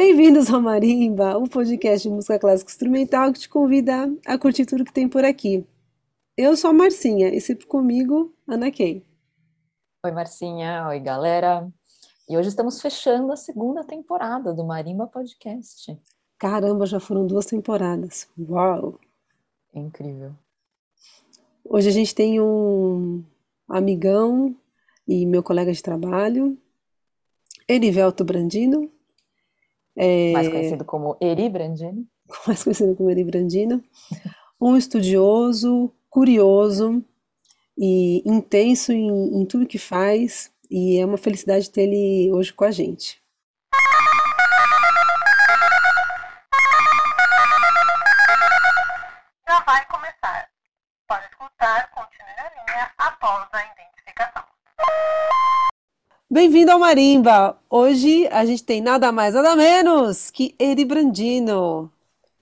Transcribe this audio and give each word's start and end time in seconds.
Bem-vindos 0.00 0.48
ao 0.48 0.60
Marimba, 0.60 1.36
o 1.36 1.48
podcast 1.48 2.08
de 2.08 2.14
música 2.14 2.38
clássica 2.38 2.70
instrumental 2.70 3.32
que 3.32 3.40
te 3.40 3.48
convida 3.48 4.08
a 4.24 4.38
curtir 4.38 4.64
tudo 4.64 4.84
que 4.84 4.92
tem 4.92 5.08
por 5.08 5.24
aqui. 5.24 5.66
Eu 6.36 6.56
sou 6.56 6.70
a 6.70 6.72
Marcinha 6.72 7.34
e 7.34 7.40
sempre 7.40 7.66
comigo, 7.66 8.32
Ana 8.46 8.70
Kay. 8.70 9.04
Oi, 10.04 10.12
Marcinha. 10.12 10.86
Oi, 10.86 11.00
galera. 11.00 11.68
E 12.28 12.38
hoje 12.38 12.48
estamos 12.48 12.80
fechando 12.80 13.32
a 13.32 13.36
segunda 13.36 13.82
temporada 13.82 14.54
do 14.54 14.64
Marimba 14.64 15.08
Podcast. 15.08 16.00
Caramba, 16.38 16.86
já 16.86 17.00
foram 17.00 17.26
duas 17.26 17.46
temporadas. 17.46 18.28
Uau! 18.38 19.00
É 19.74 19.80
incrível. 19.80 20.32
Hoje 21.64 21.88
a 21.88 21.92
gente 21.92 22.14
tem 22.14 22.40
um 22.40 23.24
amigão 23.68 24.54
e 25.08 25.26
meu 25.26 25.42
colega 25.42 25.72
de 25.72 25.82
trabalho, 25.82 26.56
Erivelto 27.68 28.24
Brandino. 28.24 28.96
É... 29.98 30.32
Mais 30.32 30.48
conhecido 30.48 30.84
como 30.84 31.16
Eri 31.20 31.48
Brandino. 31.48 32.06
Mais 32.46 32.62
conhecido 32.62 32.94
como 32.94 33.10
Eri 33.10 33.24
Brandino. 33.24 33.82
Um 34.60 34.76
estudioso, 34.76 35.92
curioso 36.08 37.04
e 37.76 38.22
intenso 38.24 38.92
em, 38.92 39.40
em 39.40 39.44
tudo 39.44 39.66
que 39.66 39.78
faz. 39.78 40.50
E 40.70 40.98
é 40.98 41.04
uma 41.04 41.16
felicidade 41.16 41.70
ter 41.70 41.82
ele 41.82 42.32
hoje 42.32 42.52
com 42.52 42.64
a 42.64 42.70
gente. 42.70 43.17
Bem-vindo 56.38 56.70
ao 56.70 56.78
Marimba! 56.78 57.58
Hoje 57.68 58.28
a 58.28 58.46
gente 58.46 58.62
tem 58.62 58.80
nada 58.80 59.10
mais, 59.10 59.34
nada 59.34 59.56
menos 59.56 60.30
que 60.30 60.54
Eri 60.56 60.84
Brandino. 60.84 61.92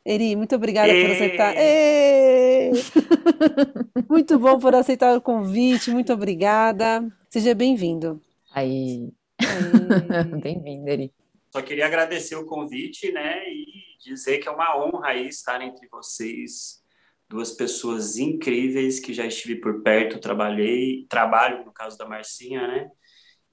Eri, 0.05 0.37
muito 0.37 0.55
obrigada 0.55 0.93
por 0.93 1.11
aceitar. 1.13 1.55
Muito 4.07 4.39
bom 4.39 4.59
por 4.59 4.75
aceitar 4.75 5.17
o 5.17 5.21
convite, 5.23 5.91
muito 5.91 6.13
obrigada. 6.13 7.09
Seja 7.31 7.55
bem-vindo. 7.55 8.21
Aí. 8.53 9.09
Bem-vindo, 10.43 10.91
Eri. 10.91 11.11
Só 11.51 11.63
queria 11.63 11.87
agradecer 11.87 12.37
o 12.37 12.45
convite, 12.45 13.11
né, 13.13 13.49
e 13.49 13.65
dizer 14.05 14.37
que 14.39 14.47
é 14.47 14.51
uma 14.51 14.77
honra 14.77 15.09
aí 15.09 15.27
estar 15.27 15.63
entre 15.63 15.89
vocês, 15.89 16.83
duas 17.27 17.53
pessoas 17.53 18.19
incríveis 18.19 19.01
que 19.01 19.15
já 19.15 19.25
estive 19.25 19.57
por 19.57 19.83
perto, 19.83 20.21
trabalhei, 20.21 21.07
trabalho 21.09 21.65
no 21.65 21.73
caso 21.73 21.97
da 21.97 22.07
Marcinha, 22.07 22.69
né, 22.69 22.91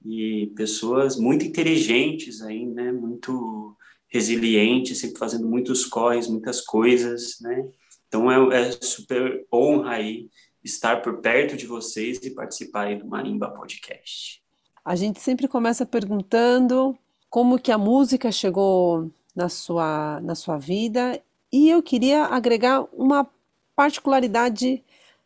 e 0.05 0.51
pessoas 0.55 1.17
muito 1.17 1.45
inteligentes 1.45 2.41
aí, 2.41 2.65
né, 2.65 2.91
muito 2.91 3.75
resilientes, 4.07 4.99
sempre 4.99 5.17
fazendo 5.17 5.47
muitos 5.47 5.85
corres, 5.85 6.27
muitas 6.27 6.61
coisas, 6.61 7.37
né, 7.41 7.67
então 8.07 8.31
é, 8.31 8.61
é 8.61 8.71
super 8.71 9.45
honra 9.51 9.93
aí 9.93 10.29
estar 10.63 11.01
por 11.01 11.19
perto 11.19 11.57
de 11.57 11.65
vocês 11.65 12.19
e 12.23 12.29
participar 12.29 12.87
aí 12.87 12.95
do 12.95 13.07
Marimba 13.07 13.49
Podcast. 13.49 14.41
A 14.85 14.95
gente 14.95 15.19
sempre 15.19 15.47
começa 15.47 15.85
perguntando 15.85 16.97
como 17.29 17.59
que 17.59 17.71
a 17.71 17.77
música 17.77 18.31
chegou 18.31 19.09
na 19.35 19.49
sua, 19.49 20.21
na 20.21 20.35
sua 20.35 20.57
vida. 20.57 21.21
E 21.51 21.69
eu 21.69 21.81
queria 21.81 22.25
agregar 22.25 22.85
uma 22.93 23.27
particularidade 23.75 24.83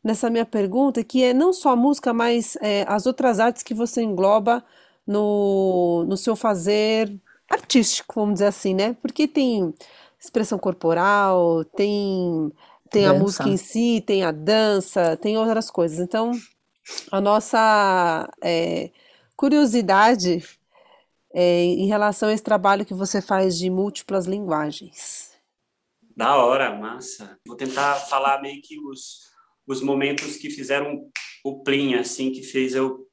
nessa 0.07 0.29
minha 0.29 0.45
pergunta, 0.45 1.03
que 1.03 1.23
é 1.23 1.33
não 1.33 1.51
só 1.51 1.71
a 1.71 1.75
música, 1.75 2.13
mas 2.13 2.57
é, 2.61 2.85
as 2.87 3.05
outras 3.05 3.39
artes 3.39 3.61
que 3.61 3.73
você 3.73 4.01
engloba 4.01 4.63
no, 5.05 6.05
no 6.07 6.15
seu 6.15 6.35
fazer 6.35 7.13
artístico, 7.49 8.15
vamos 8.15 8.35
dizer 8.35 8.47
assim, 8.47 8.73
né? 8.73 8.95
Porque 9.01 9.27
tem 9.27 9.73
expressão 10.19 10.57
corporal, 10.57 11.63
tem, 11.63 12.51
tem 12.89 13.05
a 13.05 13.13
música 13.13 13.47
em 13.49 13.57
si, 13.57 14.01
tem 14.05 14.23
a 14.23 14.31
dança, 14.31 15.17
tem 15.17 15.37
outras 15.37 15.69
coisas. 15.69 15.99
Então, 15.99 16.31
a 17.11 17.19
nossa 17.19 18.29
é, 18.41 18.89
curiosidade 19.35 20.43
é, 21.33 21.63
em 21.63 21.85
relação 21.87 22.29
a 22.29 22.33
esse 22.33 22.43
trabalho 22.43 22.85
que 22.85 22.93
você 22.93 23.21
faz 23.21 23.57
de 23.57 23.69
múltiplas 23.69 24.25
linguagens. 24.25 25.37
Da 26.15 26.37
hora, 26.37 26.75
massa. 26.75 27.37
Vou 27.45 27.55
tentar 27.55 27.95
falar 27.95 28.41
meio 28.41 28.61
que 28.61 28.79
os, 28.79 29.27
os 29.67 29.81
momentos 29.81 30.37
que 30.37 30.49
fizeram 30.49 31.09
o 31.43 31.61
plim, 31.61 31.95
assim, 31.95 32.31
que 32.31 32.41
fez 32.41 32.73
eu 32.73 33.05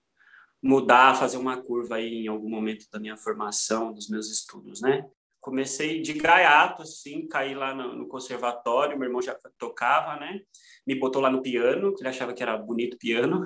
mudar, 0.62 1.16
fazer 1.16 1.36
uma 1.36 1.60
curva 1.60 1.96
aí 1.96 2.24
em 2.24 2.28
algum 2.28 2.48
momento 2.48 2.86
da 2.90 2.98
minha 2.98 3.16
formação, 3.16 3.92
dos 3.92 4.08
meus 4.08 4.30
estudos, 4.30 4.80
né? 4.80 5.04
Comecei 5.40 6.00
de 6.00 6.14
gaiato, 6.14 6.80
assim, 6.80 7.28
caí 7.28 7.54
lá 7.54 7.74
no, 7.74 7.94
no 7.94 8.08
conservatório, 8.08 8.98
meu 8.98 9.06
irmão 9.06 9.20
já 9.20 9.36
tocava, 9.58 10.18
né? 10.18 10.40
Me 10.86 10.94
botou 10.94 11.20
lá 11.20 11.28
no 11.28 11.42
piano, 11.42 11.94
que 11.94 12.00
ele 12.00 12.08
achava 12.08 12.32
que 12.32 12.42
era 12.42 12.56
bonito 12.56 12.96
piano. 12.96 13.44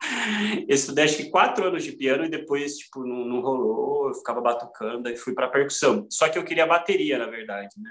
Eu 0.68 0.74
estudei 0.74 1.04
acho 1.04 1.16
que 1.16 1.30
quatro 1.30 1.66
anos 1.66 1.84
de 1.84 1.92
piano 1.92 2.24
e 2.24 2.30
depois, 2.30 2.76
tipo, 2.76 3.04
não, 3.06 3.24
não 3.24 3.40
rolou, 3.40 4.08
eu 4.08 4.14
ficava 4.14 4.40
batucando 4.40 5.08
e 5.08 5.16
fui 5.16 5.32
para 5.32 5.48
percussão. 5.48 6.06
Só 6.10 6.28
que 6.28 6.36
eu 6.36 6.44
queria 6.44 6.66
bateria, 6.66 7.16
na 7.16 7.26
verdade, 7.26 7.70
né? 7.78 7.90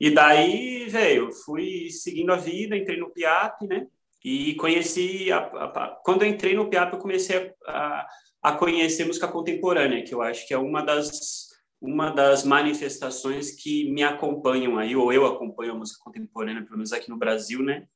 E 0.00 0.10
daí, 0.10 0.88
velho, 0.88 1.32
fui 1.32 1.90
seguindo 1.90 2.32
a 2.32 2.36
vida, 2.36 2.76
entrei 2.76 2.98
no 2.98 3.10
PIAP, 3.10 3.66
né? 3.66 3.86
E 4.24 4.54
conheci, 4.54 5.30
a, 5.32 5.38
a, 5.38 6.00
quando 6.04 6.22
eu 6.22 6.28
entrei 6.28 6.54
no 6.54 6.68
PIAP, 6.68 6.92
eu 6.92 6.98
comecei 6.98 7.52
a, 7.66 8.06
a 8.42 8.52
conhecer 8.52 9.04
música 9.04 9.28
contemporânea, 9.28 10.02
que 10.04 10.14
eu 10.14 10.22
acho 10.22 10.46
que 10.46 10.54
é 10.54 10.58
uma 10.58 10.82
das, 10.82 11.48
uma 11.80 12.10
das 12.10 12.44
manifestações 12.44 13.50
que 13.52 13.90
me 13.90 14.02
acompanham 14.02 14.78
aí, 14.78 14.94
ou 14.94 15.12
eu 15.12 15.26
acompanho 15.26 15.72
a 15.72 15.76
música 15.76 16.02
contemporânea, 16.02 16.62
pelo 16.62 16.76
menos 16.76 16.92
aqui 16.92 17.08
no 17.08 17.16
Brasil, 17.16 17.62
né? 17.62 17.86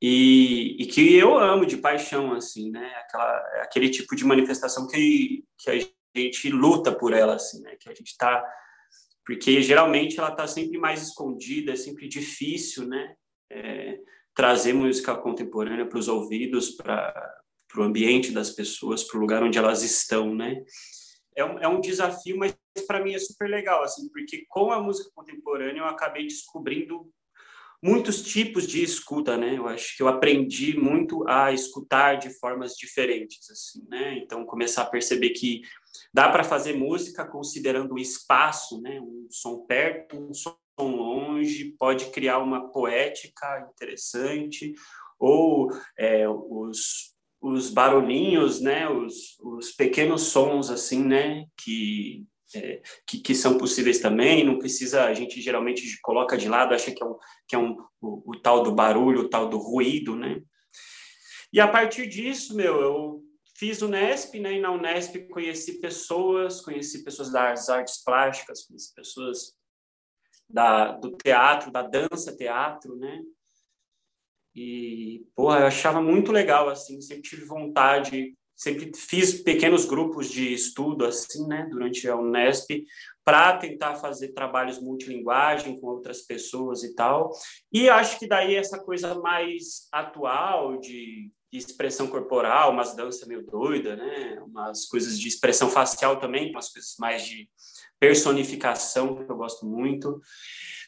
E, 0.00 0.82
e, 0.82 0.86
que 0.86 1.14
eu 1.14 1.38
amo 1.38 1.64
de 1.64 1.76
paixão, 1.76 2.32
assim, 2.32 2.70
né? 2.72 2.92
Aquela, 2.96 3.36
aquele 3.62 3.88
tipo 3.88 4.16
de 4.16 4.24
manifestação 4.24 4.88
que, 4.88 5.44
que 5.56 5.70
a 5.70 5.78
gente 6.16 6.50
luta 6.50 6.90
por 6.90 7.12
ela, 7.12 7.36
assim, 7.36 7.62
né? 7.62 7.76
Que 7.78 7.88
a 7.88 7.94
gente 7.94 8.08
está... 8.08 8.44
Porque 9.24 9.62
geralmente 9.62 10.18
ela 10.18 10.30
está 10.30 10.46
sempre 10.46 10.78
mais 10.78 11.02
escondida, 11.02 11.72
é 11.72 11.76
sempre 11.76 12.08
difícil, 12.08 12.86
né? 12.86 13.14
É, 13.50 13.98
trazer 14.34 14.72
música 14.72 15.14
contemporânea 15.14 15.86
para 15.86 15.98
os 15.98 16.08
ouvidos, 16.08 16.70
para 16.72 17.34
o 17.76 17.82
ambiente 17.82 18.32
das 18.32 18.50
pessoas, 18.50 19.04
para 19.04 19.18
o 19.18 19.20
lugar 19.20 19.42
onde 19.42 19.58
elas 19.58 19.82
estão, 19.82 20.34
né? 20.34 20.62
É 21.36 21.44
um, 21.44 21.58
é 21.58 21.68
um 21.68 21.80
desafio, 21.80 22.36
mas 22.36 22.54
para 22.86 23.02
mim 23.02 23.14
é 23.14 23.18
super 23.18 23.48
legal, 23.48 23.82
assim, 23.82 24.08
porque 24.10 24.44
com 24.48 24.72
a 24.72 24.82
música 24.82 25.10
contemporânea 25.14 25.80
eu 25.80 25.86
acabei 25.86 26.24
descobrindo 26.24 27.10
muitos 27.82 28.22
tipos 28.22 28.66
de 28.66 28.82
escuta, 28.82 29.36
né? 29.36 29.58
Eu 29.58 29.66
acho 29.66 29.96
que 29.96 30.02
eu 30.02 30.08
aprendi 30.08 30.78
muito 30.78 31.28
a 31.28 31.52
escutar 31.52 32.14
de 32.14 32.30
formas 32.38 32.74
diferentes, 32.74 33.50
assim, 33.50 33.84
né? 33.88 34.18
Então 34.18 34.46
começar 34.46 34.82
a 34.82 34.90
perceber 34.90 35.30
que 35.30 35.62
dá 36.14 36.28
para 36.28 36.44
fazer 36.44 36.74
música 36.74 37.26
considerando 37.26 37.94
o 37.94 37.98
espaço, 37.98 38.80
né? 38.80 39.00
Um 39.00 39.26
som 39.30 39.66
perto, 39.66 40.16
um 40.16 40.32
som 40.32 40.56
longe, 40.78 41.74
pode 41.78 42.06
criar 42.06 42.38
uma 42.38 42.70
poética 42.70 43.68
interessante, 43.72 44.74
ou 45.18 45.70
é, 45.98 46.28
os 46.28 47.12
os 47.42 47.70
barulhinhos, 47.70 48.60
né, 48.60 48.88
os, 48.88 49.36
os 49.40 49.72
pequenos 49.72 50.22
sons 50.22 50.70
assim, 50.70 51.04
né, 51.04 51.44
que 51.56 52.24
é, 52.54 52.82
que, 53.06 53.18
que, 53.18 53.34
são 53.34 53.58
possíveis 53.58 54.00
também, 54.00 54.44
não 54.44 54.58
precisa, 54.58 55.04
a 55.04 55.14
gente 55.14 55.40
geralmente 55.40 55.98
coloca 56.02 56.36
de 56.36 56.48
lado, 56.48 56.74
acha 56.74 56.92
que 56.92 57.02
é, 57.02 57.06
um, 57.06 57.16
que 57.48 57.54
é 57.54 57.58
um, 57.58 57.76
o, 58.00 58.32
o 58.32 58.40
tal 58.40 58.62
do 58.62 58.72
barulho, 58.72 59.20
o 59.20 59.28
tal 59.28 59.48
do 59.48 59.58
ruído, 59.58 60.16
né? 60.16 60.42
E 61.52 61.60
a 61.60 61.68
partir 61.68 62.06
disso, 62.06 62.56
meu, 62.56 62.80
eu 62.80 63.22
fiz 63.56 63.82
o 63.82 63.88
Nesp, 63.88 64.40
né? 64.40 64.54
E 64.54 64.60
na 64.60 64.72
Unesp 64.72 65.28
conheci 65.28 65.80
pessoas, 65.80 66.60
conheci 66.60 67.04
pessoas 67.04 67.30
das 67.30 67.68
artes 67.68 68.02
plásticas, 68.02 68.66
conheci 68.66 68.94
pessoas 68.94 69.54
da, 70.48 70.92
do 70.92 71.16
teatro, 71.16 71.70
da 71.70 71.82
dança 71.82 72.36
teatro, 72.36 72.96
né? 72.96 73.20
E, 74.54 75.24
porra, 75.34 75.60
eu 75.60 75.66
achava 75.66 76.02
muito 76.02 76.30
legal, 76.30 76.68
assim, 76.68 77.00
sempre 77.00 77.22
tive 77.22 77.44
vontade 77.44 78.36
sempre 78.54 78.92
fiz 78.94 79.42
pequenos 79.42 79.84
grupos 79.84 80.28
de 80.30 80.52
estudo 80.52 81.04
assim, 81.04 81.46
né, 81.46 81.66
durante 81.70 82.08
a 82.08 82.16
Unesp, 82.16 82.84
para 83.24 83.56
tentar 83.56 83.96
fazer 83.96 84.28
trabalhos 84.28 84.80
multilinguagem 84.80 85.80
com 85.80 85.86
outras 85.86 86.22
pessoas 86.22 86.82
e 86.82 86.94
tal. 86.94 87.30
E 87.72 87.88
acho 87.88 88.18
que 88.18 88.26
daí 88.26 88.54
essa 88.54 88.78
coisa 88.78 89.14
mais 89.14 89.88
atual 89.92 90.78
de, 90.78 91.30
expressão 91.52 92.06
corporal, 92.06 92.72
umas 92.72 92.96
danças 92.96 93.28
meio 93.28 93.44
doida, 93.44 93.94
né, 93.94 94.40
umas 94.40 94.86
coisas 94.86 95.18
de 95.18 95.28
expressão 95.28 95.68
facial 95.68 96.18
também, 96.18 96.50
umas 96.50 96.70
coisas 96.70 96.96
mais 96.98 97.26
de 97.26 97.48
personificação 98.00 99.14
que 99.14 99.30
eu 99.30 99.36
gosto 99.36 99.66
muito, 99.66 100.20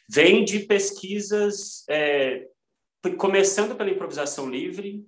vem 0.09 0.43
de 0.43 0.59
pesquisas 0.61 1.85
é, 1.87 2.47
começando 3.17 3.75
pela 3.75 3.91
improvisação 3.91 4.49
livre, 4.49 5.05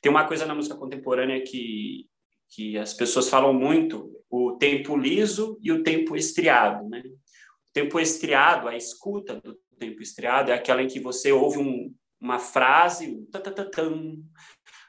tem 0.00 0.10
uma 0.10 0.26
coisa 0.26 0.46
na 0.46 0.54
música 0.54 0.76
contemporânea 0.76 1.42
que, 1.42 2.06
que 2.48 2.78
as 2.78 2.94
pessoas 2.94 3.28
falam 3.28 3.52
muito, 3.52 4.12
o 4.30 4.52
tempo 4.52 4.96
liso 4.96 5.58
e 5.62 5.72
o 5.72 5.82
tempo 5.82 6.16
estriado, 6.16 6.88
né? 6.88 7.02
O 7.06 7.72
tempo 7.72 8.00
estriado, 8.00 8.68
a 8.68 8.76
escuta 8.76 9.40
do 9.40 9.56
tempo 9.78 10.02
estriado 10.02 10.50
é 10.50 10.54
aquela 10.54 10.82
em 10.82 10.88
que 10.88 11.00
você 11.00 11.30
ouve 11.32 11.58
um, 11.58 11.94
uma 12.20 12.38
frase, 12.38 13.08
um 13.08 14.24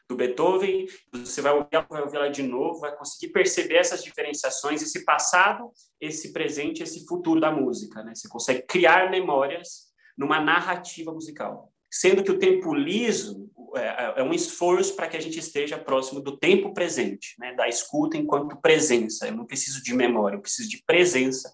do 0.09 0.15
Beethoven, 0.15 0.85
você 1.11 1.41
vai 1.41 1.51
ouvir, 1.51 1.85
vai 1.89 2.01
ouvir 2.01 2.15
ela 2.15 2.29
de 2.29 2.41
novo, 2.41 2.79
vai 2.79 2.95
conseguir 2.95 3.33
perceber 3.33 3.75
essas 3.75 4.01
diferenciações, 4.01 4.81
esse 4.81 5.03
passado, 5.03 5.69
esse 5.99 6.31
presente, 6.31 6.81
esse 6.81 7.05
futuro 7.05 7.41
da 7.41 7.51
música, 7.51 8.01
né? 8.03 8.15
Você 8.15 8.29
consegue 8.29 8.61
criar 8.61 9.11
memórias 9.11 9.87
numa 10.17 10.39
narrativa 10.39 11.11
musical. 11.11 11.73
Sendo 11.91 12.23
que 12.23 12.31
o 12.31 12.39
tempo 12.39 12.73
liso 12.73 13.46
é, 13.79 14.13
é 14.17 14.23
um 14.23 14.33
esforço 14.33 14.95
para 14.95 15.07
que 15.07 15.17
a 15.17 15.21
gente 15.21 15.39
esteja 15.39 15.77
próximo 15.77 16.21
do 16.21 16.37
tempo 16.37 16.73
presente, 16.73 17.35
né? 17.39 17.53
da 17.53 17.67
escuta 17.67 18.17
enquanto 18.17 18.59
presença. 18.61 19.27
Eu 19.27 19.35
não 19.35 19.45
preciso 19.45 19.81
de 19.83 19.93
memória, 19.93 20.35
eu 20.35 20.41
preciso 20.41 20.69
de 20.69 20.83
presença 20.85 21.53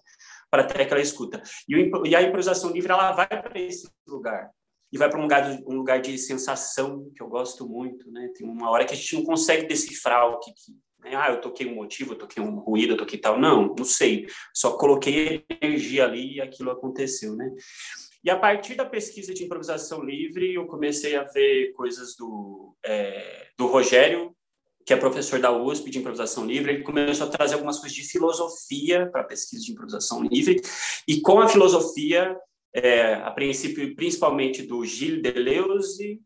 para 0.50 0.64
ter 0.64 0.82
aquela 0.82 1.00
escuta. 1.00 1.42
E, 1.68 1.76
o, 1.76 2.06
e 2.06 2.14
a 2.14 2.22
improvisação 2.22 2.70
livre 2.70 2.92
ela 2.92 3.12
vai 3.12 3.26
para 3.26 3.58
esse 3.58 3.88
lugar 4.06 4.50
e 4.92 4.98
vai 4.98 5.10
para 5.10 5.18
um 5.18 5.22
lugar, 5.22 5.58
um 5.66 5.74
lugar 5.74 6.00
de 6.00 6.16
sensação 6.16 7.10
que 7.16 7.20
eu 7.20 7.28
gosto 7.28 7.68
muito, 7.68 8.08
né? 8.12 8.30
Tem 8.36 8.46
uma 8.46 8.70
hora 8.70 8.84
que 8.84 8.94
a 8.94 8.96
gente 8.96 9.16
não 9.16 9.24
consegue 9.24 9.66
decifrar 9.66 10.30
o 10.30 10.38
que, 10.38 10.52
que 10.52 10.72
né? 11.04 11.16
ah, 11.16 11.30
eu 11.30 11.40
toquei 11.40 11.66
um 11.66 11.74
motivo, 11.74 12.12
eu 12.12 12.18
toquei 12.18 12.42
um 12.42 12.58
ruído, 12.60 12.94
eu 12.94 12.96
toquei 12.96 13.18
tal. 13.18 13.38
Não, 13.38 13.74
não 13.76 13.84
sei. 13.84 14.26
Só 14.54 14.76
coloquei 14.76 15.44
energia 15.60 16.04
ali 16.04 16.36
e 16.36 16.40
aquilo 16.40 16.70
aconteceu, 16.70 17.34
né? 17.36 17.50
E 18.24 18.30
a 18.30 18.38
partir 18.38 18.74
da 18.74 18.86
pesquisa 18.86 19.34
de 19.34 19.44
improvisação 19.44 20.02
livre, 20.02 20.54
eu 20.54 20.66
comecei 20.66 21.14
a 21.14 21.24
ver 21.24 21.72
coisas 21.72 22.16
do, 22.16 22.74
é, 22.82 23.48
do 23.58 23.66
Rogério, 23.66 24.34
que 24.86 24.94
é 24.94 24.96
professor 24.96 25.38
da 25.38 25.52
USP 25.52 25.90
de 25.90 25.98
improvisação 25.98 26.46
livre, 26.46 26.72
ele 26.72 26.82
começou 26.82 27.26
a 27.26 27.30
trazer 27.30 27.54
algumas 27.54 27.78
coisas 27.78 27.96
de 27.96 28.04
filosofia 28.04 29.08
para 29.10 29.20
a 29.20 29.24
pesquisa 29.24 29.62
de 29.62 29.72
improvisação 29.72 30.22
livre, 30.22 30.60
e 31.06 31.20
com 31.20 31.38
a 31.38 31.48
filosofia 31.48 32.34
é, 32.74 33.14
a 33.14 33.30
princípio 33.30 33.94
principalmente 33.94 34.62
do 34.62 34.84
Gilles 34.84 35.22
Deleuze 35.22 36.20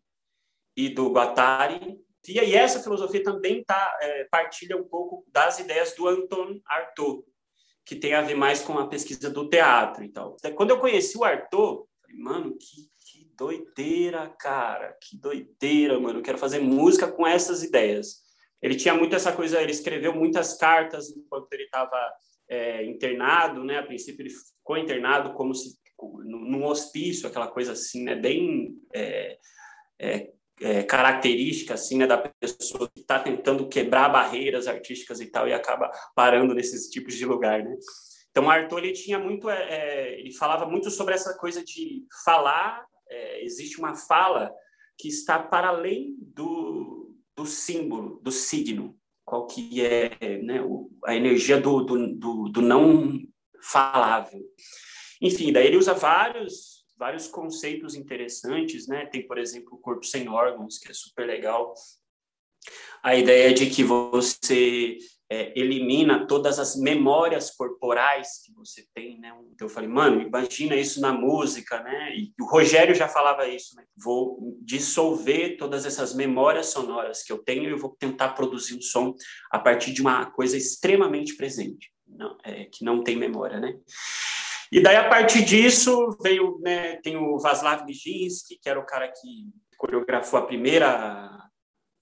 e 0.77 0.89
do 0.89 1.13
Guattari, 1.13 1.99
e 2.29 2.55
essa 2.55 2.81
filosofia 2.81 3.23
também 3.23 3.65
tá, 3.65 3.99
é, 4.01 4.25
partilha 4.25 4.77
um 4.77 4.85
pouco 4.85 5.25
das 5.33 5.59
ideias 5.59 5.95
do 5.95 6.07
Anton 6.07 6.61
Artaud, 6.67 7.25
que 7.89 7.97
tem 7.97 8.13
a 8.13 8.21
ver 8.21 8.35
mais 8.35 8.61
com 8.61 8.79
a 8.79 8.87
pesquisa 8.87 9.31
do 9.31 9.49
teatro 9.49 10.05
e 10.05 10.11
tal. 10.11 10.37
Quando 10.55 10.71
eu 10.71 10.79
conheci 10.79 11.17
o 11.17 11.25
Artaud, 11.25 11.85
falei, 12.03 12.19
mano, 12.19 12.55
que, 12.59 12.83
que 12.99 13.33
doideira, 13.35 14.29
cara, 14.39 14.95
que 15.03 15.17
doideira, 15.17 15.99
mano, 15.99 16.19
eu 16.19 16.23
quero 16.23 16.37
fazer 16.37 16.59
música 16.59 17.11
com 17.11 17.27
essas 17.27 17.63
ideias. 17.63 18.19
Ele 18.61 18.75
tinha 18.75 18.93
muito 18.93 19.17
essa 19.17 19.33
coisa, 19.33 19.63
ele 19.63 19.73
escreveu 19.73 20.15
muitas 20.15 20.59
cartas 20.59 21.09
enquanto 21.09 21.51
ele 21.51 21.63
estava 21.63 21.99
é, 22.47 22.85
internado, 22.85 23.65
né? 23.65 23.79
A 23.79 23.87
princípio 23.87 24.21
ele 24.21 24.35
ficou 24.35 24.77
internado 24.77 25.33
como 25.33 25.55
se 25.55 25.79
num 26.25 26.65
hospício, 26.67 27.27
aquela 27.27 27.49
coisa 27.49 27.73
assim, 27.73 28.05
né, 28.05 28.15
bem 28.15 28.77
é, 28.93 29.01
é, 29.01 29.33
é, 29.33 29.38
característica 30.89 31.75
assim, 31.75 31.99
né, 31.99 32.07
da 32.07 32.19
pessoa 32.19 32.91
que 32.93 33.01
está 33.01 33.19
tentando 33.19 33.69
quebrar 33.69 34.09
barreiras 34.09 34.67
artísticas 34.67 35.21
e 35.21 35.27
tal 35.27 35.47
e 35.47 35.53
acaba 35.53 35.91
parando 36.15 36.55
nesses 36.55 36.89
tipos 36.89 37.15
de 37.15 37.25
lugar, 37.25 37.63
né? 37.63 37.77
Então, 38.31 38.49
Arthur 38.49 38.79
ele 38.79 38.93
tinha 38.93 39.19
muito, 39.19 39.51
é, 39.51 39.63
é, 39.69 40.21
ele 40.21 40.33
falava 40.33 40.67
muito 40.67 40.91
sobre 40.91 41.15
essa 41.15 41.37
coisa 41.37 41.65
de 41.65 42.05
falar. 42.25 42.85
É, 43.11 43.45
existe 43.45 43.79
uma 43.79 43.95
fala 43.95 44.53
que 44.97 45.09
está 45.09 45.39
para 45.39 45.69
além 45.69 46.15
do, 46.21 47.15
do 47.37 47.47
símbolo, 47.47 48.21
do 48.23 48.31
signo, 48.31 48.97
qual 49.25 49.47
que 49.47 49.85
é 49.85 50.39
né, 50.43 50.61
o, 50.63 50.91
a 51.05 51.17
energia 51.17 51.61
do, 51.61 51.83
do, 51.83 52.15
do, 52.15 52.49
do 52.49 52.63
não 52.63 53.19
falável. 53.61 54.41
Enfim, 55.21 55.53
daí 55.53 55.67
ele 55.67 55.77
usa 55.77 55.95
vários 55.95 56.78
vários 56.99 57.29
conceitos 57.29 57.95
interessantes, 57.95 58.89
né? 58.89 59.07
Tem, 59.07 59.27
por 59.27 59.39
exemplo, 59.39 59.75
o 59.75 59.79
corpo 59.79 60.05
sem 60.05 60.29
órgãos, 60.29 60.79
que 60.79 60.91
é 60.91 60.95
super 60.95 61.27
legal. 61.27 61.73
A 63.03 63.15
ideia 63.15 63.55
de 63.55 63.71
que 63.71 63.85
você 63.85 64.99
é, 65.31 65.59
elimina 65.59 66.27
todas 66.27 66.59
as 66.59 66.75
memórias 66.75 67.51
corporais 67.51 68.43
que 68.45 68.53
você 68.53 68.87
tem, 68.95 69.21
né? 69.21 69.33
Então 69.53 69.67
eu 69.67 69.73
falei, 69.73 69.89
mano, 69.89 70.23
imagina 70.23 70.75
isso 70.75 71.01
na 71.01 71.13
música, 71.13 71.83
né? 71.83 72.17
E 72.17 72.33
o 72.41 72.47
Rogério 72.47 72.95
já 72.95 73.07
falava 73.09 73.47
isso, 73.47 73.77
né? 73.77 73.85
Vou 73.97 74.59
dissolver 74.63 75.57
todas 75.59 75.85
essas 75.85 76.15
memórias 76.15 76.67
sonoras 76.67 77.23
que 77.23 77.31
eu 77.31 77.39
tenho 77.39 77.71
e 77.71 77.79
vou 77.79 77.95
tentar 77.99 78.31
produzir 78.31 78.77
um 78.77 78.83
som 78.83 79.15
a 79.51 79.59
partir 79.59 79.93
de 79.93 80.01
uma 80.01 80.31
coisa 80.31 80.57
extremamente 80.57 81.37
presente, 81.37 81.93
não, 82.07 82.37
é, 82.43 82.65
que 82.65 82.83
não 82.85 83.03
tem 83.05 83.15
memória, 83.15 83.61
né? 83.61 83.79
E 84.71 84.81
daí, 84.83 84.97
a 84.97 85.09
partir 85.09 85.45
disso, 85.45 86.17
veio, 86.23 86.59
né, 86.61 86.97
tem 86.97 87.17
o 87.17 87.39
Vaslav 87.39 87.85
Nijinsky, 87.85 88.59
que 88.61 88.69
era 88.69 88.79
o 88.79 88.87
cara 88.87 89.09
que 89.09 89.51
coreografou 89.77 90.39
a 90.39 90.47
primeira 90.47 91.49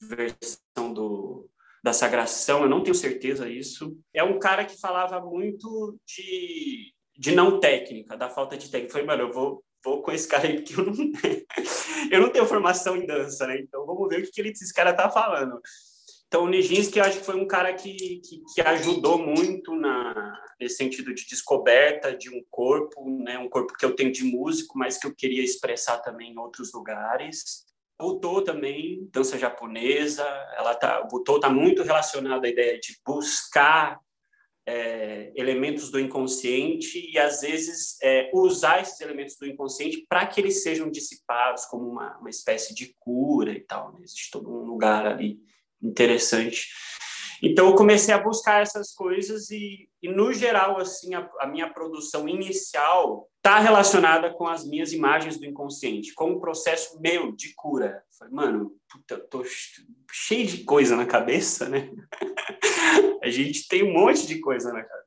versão 0.01 0.93
do, 0.93 1.49
da 1.83 1.93
Sagração, 1.93 2.63
eu 2.63 2.69
não 2.69 2.83
tenho 2.83 2.95
certeza 2.95 3.49
disso. 3.49 3.97
É 4.13 4.25
um 4.25 4.39
cara 4.39 4.65
que 4.65 4.81
falava 4.81 5.21
muito 5.21 5.99
de, 6.07 6.93
de 7.17 7.35
não 7.35 7.61
técnica, 7.61 8.17
da 8.17 8.29
falta 8.29 8.57
de 8.57 8.71
técnica. 8.71 8.89
Eu 8.89 8.93
falei, 8.93 9.07
mano, 9.07 9.23
eu 9.25 9.33
vou, 9.33 9.65
vou 9.85 10.03
com 10.03 10.11
esse 10.11 10.27
cara 10.27 10.49
aí, 10.49 10.57
porque 10.57 10.75
eu 10.75 10.85
não, 10.85 10.93
eu 12.11 12.21
não 12.21 12.31
tenho 12.31 12.47
formação 12.47 12.97
em 12.97 13.07
dança, 13.07 13.47
né? 13.47 13.59
Então, 13.61 13.87
vamos 13.87 14.09
ver 14.09 14.21
o 14.21 14.23
que, 14.23 14.43
que 14.43 14.49
esse 14.49 14.75
cara 14.75 14.93
tá 14.93 15.09
falando. 15.09 15.61
Então, 16.29 16.45
o 16.45 16.49
Nijinsky, 16.49 16.99
acho 16.99 17.21
que 17.21 17.25
foi 17.25 17.37
um 17.37 17.47
cara 17.47 17.73
que, 17.73 18.21
que, 18.21 18.43
que, 18.53 18.61
ajudou 18.61 19.19
muito 19.19 19.75
na, 19.77 20.37
nesse 20.61 20.77
sentido 20.77 21.15
de 21.15 21.25
descoberta 21.25 22.17
de 22.17 22.29
um 22.31 22.43
corpo, 22.51 23.09
né? 23.23 23.39
um 23.39 23.49
corpo 23.49 23.73
que 23.75 23.85
eu 23.85 23.95
tenho 23.95 24.11
de 24.11 24.25
músico, 24.25 24.77
mas 24.77 24.99
que 24.99 25.07
eu 25.07 25.15
queria 25.15 25.45
expressar 25.45 25.99
também 25.99 26.33
em 26.33 26.39
outros 26.39 26.73
lugares. 26.73 27.65
Butô 27.99 28.43
também, 28.43 29.09
dança 29.13 29.39
japonesa, 29.39 30.25
ela 30.57 30.75
tá, 30.75 31.01
o 31.01 31.09
Butô 31.09 31.37
está 31.37 31.49
muito 31.49 31.83
relacionado 31.83 32.45
à 32.45 32.49
ideia 32.49 32.79
de 32.79 32.99
buscar 33.07 33.99
é, 34.67 35.33
elementos 35.37 35.91
do 35.91 36.01
inconsciente 36.01 37.09
e, 37.09 37.17
às 37.19 37.41
vezes, 37.41 37.97
é, 38.03 38.31
usar 38.35 38.83
esses 38.83 39.01
elementos 39.01 39.37
do 39.37 39.47
inconsciente 39.47 40.05
para 40.09 40.27
que 40.27 40.41
eles 40.41 40.63
sejam 40.65 40.91
dissipados 40.91 41.65
como 41.67 41.89
uma, 41.89 42.19
uma 42.19 42.29
espécie 42.29 42.75
de 42.75 42.93
cura 42.99 43.53
e 43.53 43.61
tal. 43.61 43.93
Né? 43.93 44.01
Existe 44.03 44.31
todo 44.33 44.51
um 44.51 44.65
lugar 44.65 45.07
ali 45.07 45.39
interessante. 45.83 46.69
Então 47.43 47.67
eu 47.67 47.75
comecei 47.75 48.15
a 48.15 48.19
buscar 48.19 48.63
essas 48.63 48.93
coisas 48.95 49.51
e, 49.51 49.89
e 50.03 50.09
no 50.09 50.33
geral 50.33 50.79
assim 50.79 51.15
a, 51.15 51.29
a 51.41 51.47
minha 51.47 51.71
produção 51.71 52.29
inicial 52.29 53.29
está 53.37 53.59
relacionada 53.59 54.33
com 54.33 54.47
as 54.47 54.67
minhas 54.67 54.93
imagens 54.93 55.39
do 55.39 55.47
inconsciente, 55.47 56.15
com 56.15 56.31
um 56.31 56.41
processo 56.41 57.01
meu 57.01 57.31
de 57.33 57.55
cura. 57.55 58.03
Falei, 58.19 58.35
mano, 58.35 58.73
puta, 58.91 59.19
tô 59.19 59.45
cheio 60.11 60.47
de 60.47 60.65
coisa 60.65 60.97
na 60.97 61.07
cabeça, 61.07 61.69
né? 61.69 61.91
a 63.23 63.31
gente 63.31 63.69
tem 63.69 63.85
um 63.85 63.93
monte 63.93 64.27
de 64.27 64.41
coisa 64.41 64.73
na 64.73 64.83
cabeça. 64.83 65.07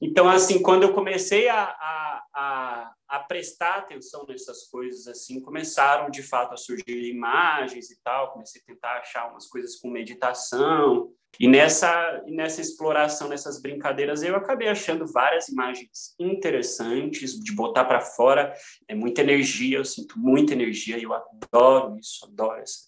Então, 0.00 0.28
assim, 0.28 0.62
quando 0.62 0.84
eu 0.84 0.94
comecei 0.94 1.48
a, 1.48 1.64
a, 1.64 2.22
a, 2.34 2.92
a, 3.16 3.20
prestar 3.20 3.76
atenção 3.76 4.24
nessas 4.28 4.64
coisas, 4.68 5.06
assim, 5.06 5.40
começaram 5.40 6.10
de 6.10 6.22
fato 6.22 6.54
a 6.54 6.56
surgir 6.56 7.10
imagens 7.10 7.90
e 7.90 8.00
tal. 8.02 8.32
Comecei 8.32 8.60
a 8.60 8.64
tentar 8.64 8.98
achar 8.98 9.30
umas 9.30 9.46
coisas 9.46 9.76
com 9.76 9.90
meditação. 9.90 11.12
E 11.38 11.46
nessa, 11.46 12.22
nessa 12.26 12.60
exploração, 12.60 13.28
nessas 13.28 13.60
brincadeiras, 13.60 14.22
eu 14.22 14.36
acabei 14.36 14.68
achando 14.68 15.06
várias 15.06 15.48
imagens 15.48 16.14
interessantes 16.18 17.38
de 17.38 17.52
botar 17.52 17.84
para 17.84 18.00
fora. 18.00 18.54
É 18.88 18.94
muita 18.94 19.20
energia, 19.20 19.78
eu 19.78 19.84
sinto 19.84 20.18
muita 20.18 20.52
energia 20.52 20.96
e 20.96 21.02
eu 21.02 21.12
adoro 21.12 21.98
isso, 21.98 22.24
adoro 22.24 22.60
essa, 22.60 22.78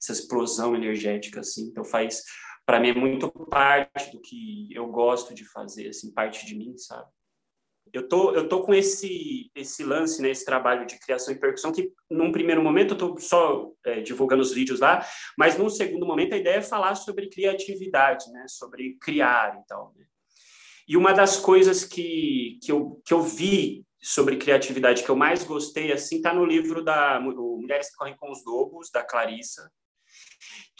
essa 0.00 0.12
explosão 0.12 0.74
energética, 0.74 1.40
assim. 1.40 1.62
Então, 1.62 1.84
faz 1.84 2.22
para 2.66 2.80
mim 2.80 2.90
é 2.90 2.94
muito 2.94 3.30
parte 3.30 4.10
do 4.10 4.20
que 4.20 4.68
eu 4.72 4.86
gosto 4.88 5.34
de 5.34 5.44
fazer, 5.44 5.88
assim, 5.88 6.10
parte 6.12 6.46
de 6.46 6.54
mim, 6.54 6.76
sabe? 6.78 7.08
Eu 7.94 8.08
tô, 8.08 8.32
eu 8.32 8.48
tô 8.48 8.60
com 8.62 8.74
esse, 8.74 9.52
esse 9.54 9.84
lance, 9.84 10.20
né, 10.20 10.28
esse 10.30 10.44
trabalho 10.44 10.84
de 10.84 10.98
criação 10.98 11.32
e 11.32 11.38
percussão, 11.38 11.70
que 11.70 11.92
num 12.10 12.32
primeiro 12.32 12.60
momento 12.60 12.94
eu 12.94 12.98
tô 12.98 13.16
só 13.20 13.70
é, 13.84 14.00
divulgando 14.00 14.42
os 14.42 14.52
vídeos 14.52 14.80
lá, 14.80 15.06
mas 15.38 15.56
num 15.56 15.70
segundo 15.70 16.04
momento 16.04 16.34
a 16.34 16.36
ideia 16.36 16.56
é 16.56 16.62
falar 16.62 16.96
sobre 16.96 17.28
criatividade, 17.28 18.28
né, 18.32 18.46
sobre 18.48 18.98
criar 19.00 19.60
e 19.62 19.66
tal, 19.68 19.94
né? 19.96 20.04
E 20.88 20.96
uma 20.96 21.12
das 21.12 21.36
coisas 21.36 21.84
que, 21.84 22.58
que, 22.60 22.72
eu, 22.72 23.00
que 23.06 23.14
eu 23.14 23.22
vi 23.22 23.86
sobre 24.02 24.38
criatividade 24.38 25.04
que 25.04 25.08
eu 25.08 25.16
mais 25.16 25.44
gostei, 25.44 25.92
assim, 25.92 26.20
tá 26.20 26.34
no 26.34 26.44
livro 26.44 26.82
da 26.82 27.20
Mulheres 27.20 27.90
que 27.90 27.96
Correm 27.96 28.16
com 28.16 28.30
os 28.30 28.44
Lobos, 28.44 28.90
da 28.90 29.04
Clarissa, 29.04 29.70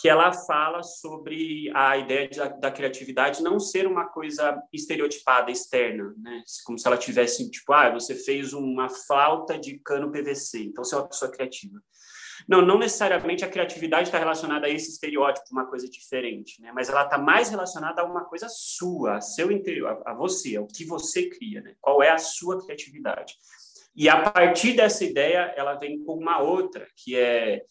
que 0.05 0.09
ela 0.11 0.35
fala 0.35 0.83
sobre 0.83 1.71
a 1.75 1.97
ideia 1.97 2.29
de, 2.29 2.39
da 2.61 2.71
criatividade 2.71 3.43
não 3.43 3.59
ser 3.59 3.87
uma 3.87 4.05
coisa 4.05 4.63
estereotipada, 4.71 5.51
externa, 5.51 6.13
né? 6.19 6.43
Como 6.67 6.79
se 6.79 6.87
ela 6.87 6.99
tivesse, 6.99 7.51
tipo, 7.51 7.73
ah, 7.73 7.89
você 7.89 8.15
fez 8.15 8.53
uma 8.53 8.91
flauta 8.91 9.59
de 9.59 9.79
cano 9.79 10.13
PVC, 10.13 10.65
então 10.65 10.85
você 10.85 10.95
é 10.95 10.99
uma 10.99 11.09
pessoa 11.09 11.31
criativa. 11.31 11.81
Não, 12.47 12.61
não 12.61 12.79
necessariamente 12.79 13.47
a 13.47 13.49
criatividade 13.49 14.09
está 14.09 14.19
relacionada 14.19 14.67
a 14.67 14.69
esse 14.69 14.91
estereótipo, 14.91 15.47
uma 15.51 15.65
coisa 15.65 15.89
diferente, 15.89 16.61
né? 16.61 16.71
Mas 16.75 16.91
ela 16.91 17.05
está 17.05 17.17
mais 17.17 17.49
relacionada 17.49 18.03
a 18.03 18.05
uma 18.05 18.27
coisa 18.27 18.47
sua, 18.51 19.17
a 19.17 19.21
seu 19.23 19.51
interior, 19.51 20.03
a, 20.05 20.13
você, 20.13 20.57
ao 20.57 20.67
que 20.67 20.85
você 20.85 21.31
cria, 21.31 21.63
né? 21.63 21.77
Qual 21.81 22.03
é 22.03 22.11
a 22.11 22.19
sua 22.19 22.63
criatividade? 22.63 23.37
E 23.97 24.07
a 24.11 24.21
partir 24.21 24.75
dessa 24.75 25.03
ideia, 25.03 25.55
ela 25.57 25.77
vem 25.77 26.05
com 26.05 26.13
uma 26.13 26.43
outra, 26.43 26.87
que 26.95 27.17
é 27.17 27.63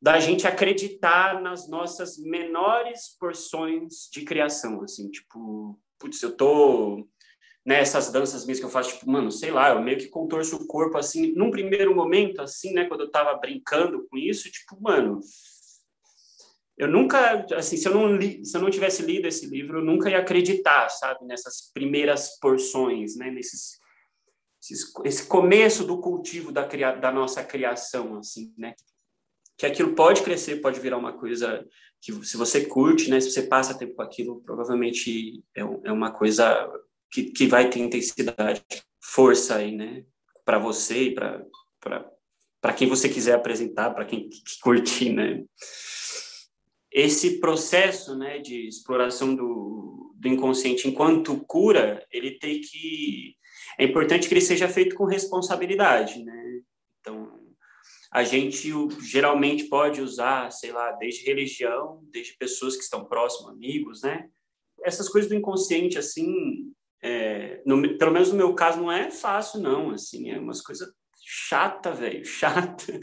da 0.00 0.20
gente 0.20 0.46
acreditar 0.46 1.40
nas 1.40 1.68
nossas 1.68 2.18
menores 2.18 3.16
porções 3.18 4.08
de 4.12 4.24
criação, 4.24 4.82
assim, 4.82 5.10
tipo, 5.10 5.78
putz, 5.98 6.22
eu 6.22 6.36
tô 6.36 7.08
nessas 7.64 8.12
danças 8.12 8.46
mesmo 8.46 8.60
que 8.60 8.66
eu 8.66 8.70
faço, 8.72 8.94
tipo, 8.94 9.10
mano, 9.10 9.32
sei 9.32 9.50
lá, 9.50 9.70
eu 9.70 9.82
meio 9.82 9.98
que 9.98 10.08
contorço 10.08 10.56
o 10.56 10.66
corpo 10.66 10.96
assim, 10.96 11.32
num 11.32 11.50
primeiro 11.50 11.94
momento, 11.94 12.40
assim, 12.40 12.72
né, 12.72 12.84
quando 12.84 13.00
eu 13.00 13.10
tava 13.10 13.34
brincando 13.36 14.06
com 14.08 14.16
isso, 14.16 14.50
tipo, 14.50 14.80
mano, 14.80 15.20
eu 16.78 16.86
nunca, 16.86 17.44
assim, 17.56 17.76
se 17.76 17.88
eu 17.88 17.94
não 17.94 18.14
li, 18.14 18.44
se 18.44 18.56
eu 18.56 18.60
não 18.60 18.70
tivesse 18.70 19.02
lido 19.02 19.26
esse 19.26 19.46
livro, 19.46 19.78
eu 19.78 19.84
nunca 19.84 20.10
ia 20.10 20.18
acreditar, 20.18 20.88
sabe, 20.90 21.24
nessas 21.24 21.70
primeiras 21.72 22.38
porções, 22.38 23.16
né, 23.16 23.30
nesses 23.30 23.78
esse 25.04 25.26
começo 25.28 25.84
do 25.84 26.00
cultivo 26.00 26.50
da, 26.50 26.66
da 26.94 27.12
nossa 27.12 27.44
criação, 27.44 28.18
assim, 28.18 28.52
né? 28.58 28.74
Que 29.56 29.66
aquilo 29.66 29.94
pode 29.94 30.22
crescer, 30.22 30.60
pode 30.60 30.80
virar 30.80 30.98
uma 30.98 31.12
coisa 31.12 31.66
que, 32.00 32.12
se 32.24 32.36
você 32.36 32.66
curte, 32.66 33.10
né? 33.10 33.20
Se 33.20 33.30
você 33.30 33.42
passa 33.42 33.76
tempo 33.76 33.94
com 33.94 34.02
aquilo, 34.02 34.40
provavelmente 34.42 35.42
é, 35.54 35.60
é 35.60 35.92
uma 35.92 36.10
coisa 36.10 36.70
que, 37.10 37.24
que 37.24 37.46
vai 37.46 37.70
ter 37.70 37.80
intensidade, 37.80 38.64
força 39.00 39.56
aí, 39.56 39.74
né? 39.74 40.04
Para 40.44 40.58
você 40.58 41.04
e 41.04 41.14
para 41.14 42.72
quem 42.76 42.88
você 42.88 43.08
quiser 43.08 43.34
apresentar, 43.34 43.90
para 43.90 44.04
quem 44.04 44.28
que 44.28 44.60
curtir, 44.60 45.12
né? 45.12 45.44
Esse 46.92 47.40
processo, 47.40 48.16
né, 48.16 48.38
de 48.38 48.66
exploração 48.66 49.34
do, 49.34 50.14
do 50.14 50.28
inconsciente 50.28 50.88
enquanto 50.88 51.44
cura, 51.46 52.06
ele 52.10 52.38
tem 52.38 52.60
que 52.60 53.36
é 53.78 53.84
importante 53.84 54.26
que 54.26 54.34
ele 54.34 54.40
seja 54.40 54.68
feito 54.68 54.94
com 54.94 55.04
responsabilidade, 55.04 56.24
né? 56.24 56.60
A 58.12 58.24
gente 58.24 58.70
geralmente 59.02 59.64
pode 59.64 60.00
usar, 60.00 60.50
sei 60.50 60.72
lá, 60.72 60.92
desde 60.92 61.24
religião, 61.24 62.02
desde 62.12 62.36
pessoas 62.36 62.76
que 62.76 62.82
estão 62.82 63.04
próximas, 63.04 63.52
amigos, 63.52 64.02
né? 64.02 64.28
Essas 64.84 65.08
coisas 65.08 65.28
do 65.28 65.34
inconsciente, 65.34 65.98
assim, 65.98 66.72
é, 67.02 67.62
no, 67.66 67.96
pelo 67.98 68.12
menos 68.12 68.30
no 68.30 68.36
meu 68.36 68.54
caso, 68.54 68.78
não 68.78 68.90
é 68.90 69.10
fácil, 69.10 69.60
não. 69.60 69.90
Assim, 69.90 70.30
é 70.30 70.38
umas 70.38 70.60
coisas 70.60 70.88
chata, 71.28 71.92
velho, 71.92 72.24
chata. 72.26 73.00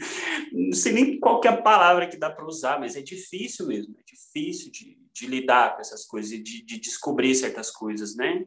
Não 0.50 0.72
sei 0.72 0.92
nem 0.92 1.20
qual 1.20 1.40
é 1.44 1.48
a 1.48 1.60
palavra 1.60 2.08
que 2.08 2.16
dá 2.16 2.30
para 2.30 2.46
usar, 2.46 2.80
mas 2.80 2.96
é 2.96 3.02
difícil 3.02 3.66
mesmo. 3.66 3.94
É 3.98 4.02
difícil 4.06 4.72
de, 4.72 4.98
de 5.12 5.26
lidar 5.26 5.74
com 5.74 5.80
essas 5.82 6.06
coisas 6.06 6.32
e 6.32 6.42
de, 6.42 6.64
de, 6.64 6.78
descobrir 6.78 7.34
certas 7.34 7.70
coisas, 7.70 8.16
né? 8.16 8.44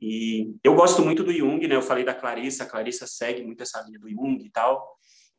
E 0.00 0.54
eu 0.62 0.76
gosto 0.76 1.02
muito 1.02 1.24
do 1.24 1.32
Jung, 1.32 1.66
né? 1.66 1.74
Eu 1.74 1.82
falei 1.82 2.04
da 2.04 2.14
Clarissa, 2.14 2.62
a 2.62 2.68
Clarissa 2.68 3.06
segue 3.06 3.42
muito 3.42 3.62
essa 3.62 3.82
linha 3.82 3.98
do 3.98 4.08
Jung 4.08 4.40
e 4.44 4.50
tal. 4.50 4.96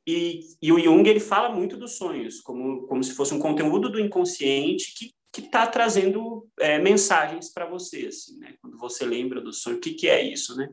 E, 0.09 0.39
e 0.61 0.71
o 0.71 0.79
Jung 0.79 1.07
ele 1.07 1.19
fala 1.19 1.49
muito 1.49 1.77
dos 1.77 1.97
sonhos, 1.97 2.41
como, 2.41 2.87
como 2.87 3.03
se 3.03 3.13
fosse 3.13 3.33
um 3.33 3.39
conteúdo 3.39 3.89
do 3.89 3.99
inconsciente 3.99 4.93
que 4.95 5.13
que 5.31 5.41
está 5.41 5.67
trazendo 5.67 6.47
é, 6.59 6.79
mensagens 6.79 7.51
para 7.53 7.69
você, 7.69 8.07
assim, 8.07 8.37
né? 8.39 8.55
Quando 8.61 8.77
você 8.77 9.05
lembra 9.05 9.39
do 9.39 9.53
sonho, 9.53 9.77
o 9.77 9.79
que, 9.79 9.93
que 9.93 10.09
é 10.09 10.21
isso, 10.21 10.55
né? 10.55 10.69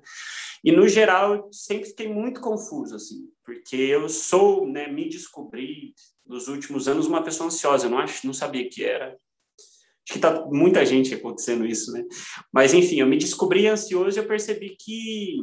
E 0.65 0.73
no 0.73 0.89
geral 0.89 1.49
sempre 1.53 1.91
fiquei 1.91 2.09
muito 2.09 2.41
confuso, 2.41 2.97
assim, 2.97 3.29
porque 3.45 3.77
eu 3.77 4.09
sou, 4.09 4.67
né? 4.67 4.89
Me 4.89 5.09
descobri 5.09 5.95
nos 6.25 6.49
últimos 6.49 6.89
anos 6.89 7.07
uma 7.07 7.23
pessoa 7.23 7.49
ansiosa. 7.49 7.87
Eu 7.87 7.91
não 7.91 7.99
acho, 7.99 8.27
não 8.27 8.35
sabia 8.35 8.69
que 8.69 8.83
era. 8.83 9.09
Acho 9.09 10.15
que 10.15 10.19
tá 10.19 10.47
muita 10.47 10.87
gente 10.87 11.15
acontecendo 11.15 11.67
isso, 11.67 11.93
né? 11.93 12.05
Mas 12.53 12.73
enfim, 12.73 13.01
eu 13.01 13.07
me 13.07 13.19
descobri 13.19 13.67
ansioso 13.67 14.19
e 14.19 14.21
eu 14.21 14.27
percebi 14.27 14.75
que 14.81 15.43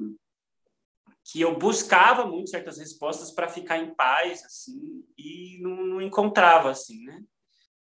que 1.25 1.39
eu 1.41 1.57
buscava 1.57 2.25
muito 2.25 2.49
certas 2.49 2.77
respostas 2.77 3.31
para 3.31 3.47
ficar 3.47 3.77
em 3.77 3.93
paz, 3.95 4.43
assim, 4.43 5.03
e 5.17 5.57
não, 5.61 5.85
não 5.85 6.01
encontrava, 6.01 6.69
assim, 6.69 7.03
né? 7.03 7.21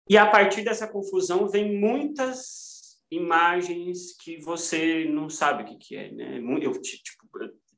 E 0.09 0.17
a 0.17 0.25
partir 0.25 0.63
dessa 0.63 0.87
confusão 0.87 1.47
vem 1.47 1.79
muitas 1.79 2.97
imagens 3.11 4.15
que 4.17 4.37
você 4.37 5.05
não 5.05 5.29
sabe 5.29 5.63
o 5.63 5.65
que, 5.65 5.77
que 5.77 5.95
é, 5.95 6.11
né? 6.11 6.39
Eu, 6.61 6.73
tipo, 6.81 7.19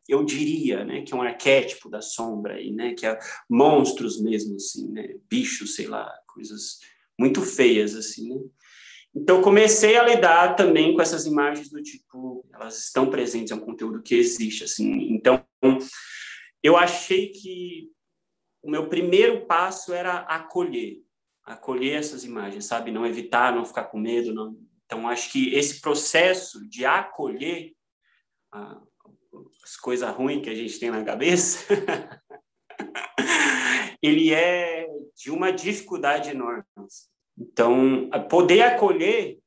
eu 0.08 0.26
diria, 0.26 0.84
né, 0.84 1.04
que 1.04 1.14
é 1.14 1.16
um 1.16 1.22
arquétipo 1.22 1.90
da 1.90 2.02
sombra 2.02 2.56
aí, 2.56 2.72
né, 2.72 2.94
que 2.94 3.06
é 3.06 3.18
monstros 3.50 4.22
mesmo, 4.22 4.56
assim, 4.56 4.92
né, 4.92 5.16
bichos, 5.30 5.76
sei 5.76 5.88
lá, 5.88 6.12
coisas 6.28 6.80
muito 7.18 7.42
feias, 7.42 7.96
assim, 7.96 8.30
né? 8.30 8.42
Então, 9.14 9.42
comecei 9.42 9.98
a 9.98 10.04
lidar 10.04 10.56
também 10.56 10.94
com 10.96 11.02
essas 11.02 11.26
imagens 11.26 11.70
do 11.70 11.84
tipo, 11.84 12.46
elas 12.54 12.86
estão 12.86 13.10
presentes, 13.10 13.52
é 13.52 13.56
um 13.56 13.60
conteúdo 13.60 14.02
que 14.02 14.16
existe, 14.16 14.64
assim. 14.64 15.14
Então, 15.14 15.46
eu 16.64 16.78
achei 16.78 17.30
que 17.30 17.92
o 18.62 18.70
meu 18.70 18.88
primeiro 18.88 19.46
passo 19.46 19.94
era 19.94 20.20
acolher, 20.20 21.02
acolher 21.44 22.00
essas 22.00 22.24
imagens, 22.24 22.66
sabe? 22.66 22.92
Não 22.92 23.06
evitar, 23.06 23.54
não 23.54 23.66
ficar 23.66 23.86
com 23.86 24.00
medo. 24.00 24.34
Não... 24.34 24.56
Então, 24.86 25.08
acho 25.08 25.32
que 25.32 25.54
esse 25.56 25.82
processo 25.82 26.68
de 26.70 26.86
acolher 26.86 27.74
ah, 28.52 28.82
as 29.64 29.76
coisas 29.78 30.14
ruins 30.16 30.44
que 30.44 30.50
a 30.50 30.56
gente 30.56 30.80
tem 30.80 30.92
na 30.92 31.04
cabeça, 31.04 31.66
ele 34.02 34.34
é 34.34 34.88
de 35.16 35.32
uma 35.32 35.52
dificuldade 35.52 36.30
enorme. 36.30 36.64
Então, 37.38 38.10
poder 38.30 38.62
acolher 38.62 39.40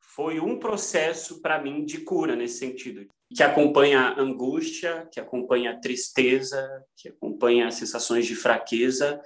foi 0.00 0.40
um 0.40 0.58
processo 0.58 1.40
para 1.40 1.60
mim 1.60 1.84
de 1.84 2.00
cura 2.00 2.36
nesse 2.36 2.58
sentido, 2.58 3.06
que 3.34 3.42
acompanha 3.42 4.14
angústia, 4.18 5.08
que 5.12 5.20
acompanha 5.20 5.80
tristeza, 5.80 6.84
que 6.96 7.08
acompanha 7.08 7.70
sensações 7.70 8.26
de 8.26 8.34
fraqueza 8.34 9.20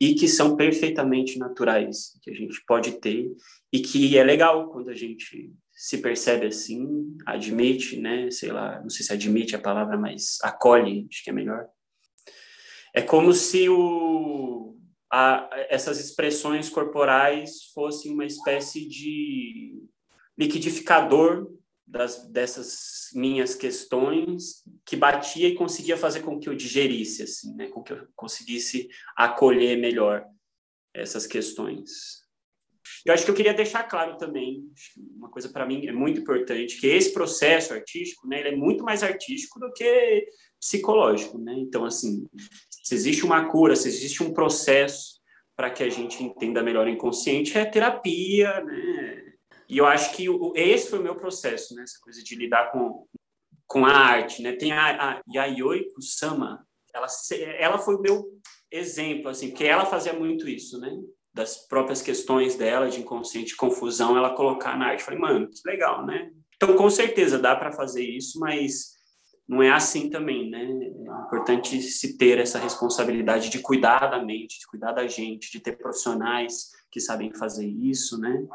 e 0.00 0.14
que 0.14 0.28
são 0.28 0.56
perfeitamente 0.56 1.38
naturais, 1.38 2.18
que 2.22 2.30
a 2.30 2.34
gente 2.34 2.62
pode 2.66 2.92
ter 3.00 3.30
e 3.72 3.80
que 3.80 4.16
é 4.18 4.24
legal 4.24 4.70
quando 4.70 4.90
a 4.90 4.94
gente 4.94 5.52
se 5.72 5.98
percebe 5.98 6.46
assim, 6.46 7.16
admite, 7.26 7.98
né, 7.98 8.30
sei 8.30 8.52
lá, 8.52 8.80
não 8.80 8.88
sei 8.88 9.04
se 9.04 9.12
admite 9.12 9.56
a 9.56 9.60
palavra, 9.60 9.98
mas 9.98 10.38
acolhe, 10.42 11.06
acho 11.10 11.24
que 11.24 11.30
é 11.30 11.32
melhor. 11.32 11.66
É 12.94 13.02
como 13.02 13.32
se 13.32 13.68
o, 13.68 14.76
a, 15.12 15.48
essas 15.68 15.98
expressões 15.98 16.68
corporais 16.68 17.70
fossem 17.74 18.12
uma 18.12 18.24
espécie 18.24 18.86
de 18.88 19.82
liquidificador 20.38 21.50
das, 21.86 22.28
dessas 22.30 23.10
minhas 23.14 23.54
questões 23.54 24.62
que 24.84 24.96
batia 24.96 25.48
e 25.48 25.54
conseguia 25.54 25.96
fazer 25.96 26.20
com 26.22 26.38
que 26.38 26.48
eu 26.48 26.54
digerisse, 26.54 27.22
assim, 27.22 27.54
né? 27.54 27.68
Com 27.68 27.82
que 27.82 27.92
eu 27.92 28.06
conseguisse 28.16 28.88
acolher 29.16 29.78
melhor 29.78 30.24
essas 30.94 31.26
questões. 31.26 32.24
Eu 33.04 33.12
acho 33.12 33.24
que 33.24 33.30
eu 33.30 33.34
queria 33.34 33.52
deixar 33.52 33.82
claro 33.84 34.16
também, 34.16 34.64
uma 35.16 35.30
coisa 35.30 35.48
para 35.48 35.66
mim 35.66 35.86
é 35.86 35.92
muito 35.92 36.20
importante, 36.20 36.80
que 36.80 36.86
esse 36.86 37.12
processo 37.12 37.72
artístico, 37.74 38.26
né, 38.26 38.40
ele 38.40 38.48
é 38.50 38.56
muito 38.56 38.82
mais 38.82 39.02
artístico 39.02 39.58
do 39.60 39.72
que 39.72 40.26
psicológico, 40.58 41.38
né? 41.38 41.54
Então, 41.58 41.84
assim, 41.84 42.26
se 42.70 42.94
existe 42.94 43.24
uma 43.24 43.46
cura, 43.50 43.76
se 43.76 43.88
existe 43.88 44.22
um 44.22 44.32
processo 44.32 45.20
para 45.56 45.70
que 45.70 45.82
a 45.82 45.88
gente 45.90 46.22
entenda 46.22 46.62
melhor 46.62 46.86
o 46.86 46.90
inconsciente, 46.90 47.56
é 47.56 47.64
terapia, 47.64 48.62
né? 48.62 49.03
E 49.68 49.78
eu 49.78 49.86
acho 49.86 50.14
que 50.14 50.28
o, 50.28 50.52
esse 50.54 50.90
foi 50.90 50.98
o 50.98 51.02
meu 51.02 51.16
processo, 51.16 51.74
né? 51.74 51.82
Essa 51.82 51.98
coisa 52.00 52.22
de 52.22 52.36
lidar 52.36 52.70
com, 52.72 53.06
com 53.66 53.84
a 53.86 53.92
arte, 53.92 54.42
né? 54.42 54.52
Tem 54.52 54.72
a, 54.72 55.12
a 55.12 55.22
Yayoi 55.32 55.92
Kusama, 55.94 56.66
ela, 56.94 57.06
ela 57.58 57.78
foi 57.78 57.96
o 57.96 58.00
meu 58.00 58.24
exemplo, 58.70 59.28
assim, 59.28 59.48
porque 59.48 59.64
ela 59.64 59.86
fazia 59.86 60.12
muito 60.12 60.48
isso, 60.48 60.78
né? 60.78 60.90
Das 61.32 61.56
próprias 61.66 62.00
questões 62.00 62.54
dela, 62.54 62.88
de 62.88 63.00
inconsciente, 63.00 63.56
confusão, 63.56 64.16
ela 64.16 64.34
colocar 64.34 64.78
na 64.78 64.88
arte. 64.88 65.02
Falei, 65.02 65.18
mano, 65.18 65.48
que 65.48 65.60
legal, 65.68 66.06
né? 66.06 66.30
Então, 66.56 66.76
com 66.76 66.88
certeza, 66.88 67.38
dá 67.38 67.56
para 67.56 67.72
fazer 67.72 68.04
isso, 68.04 68.38
mas 68.38 68.94
não 69.46 69.62
é 69.62 69.70
assim 69.70 70.08
também, 70.08 70.48
né? 70.48 70.62
É 70.62 71.26
importante 71.26 71.80
se 71.82 72.16
ter 72.16 72.38
essa 72.38 72.58
responsabilidade 72.58 73.50
de 73.50 73.58
cuidar 73.58 74.06
da 74.06 74.22
mente, 74.22 74.60
de 74.60 74.66
cuidar 74.66 74.92
da 74.92 75.06
gente, 75.06 75.50
de 75.50 75.60
ter 75.60 75.76
profissionais 75.76 76.70
que 76.90 77.00
sabem 77.00 77.34
fazer 77.34 77.66
isso, 77.66 78.18
né? 78.18 78.46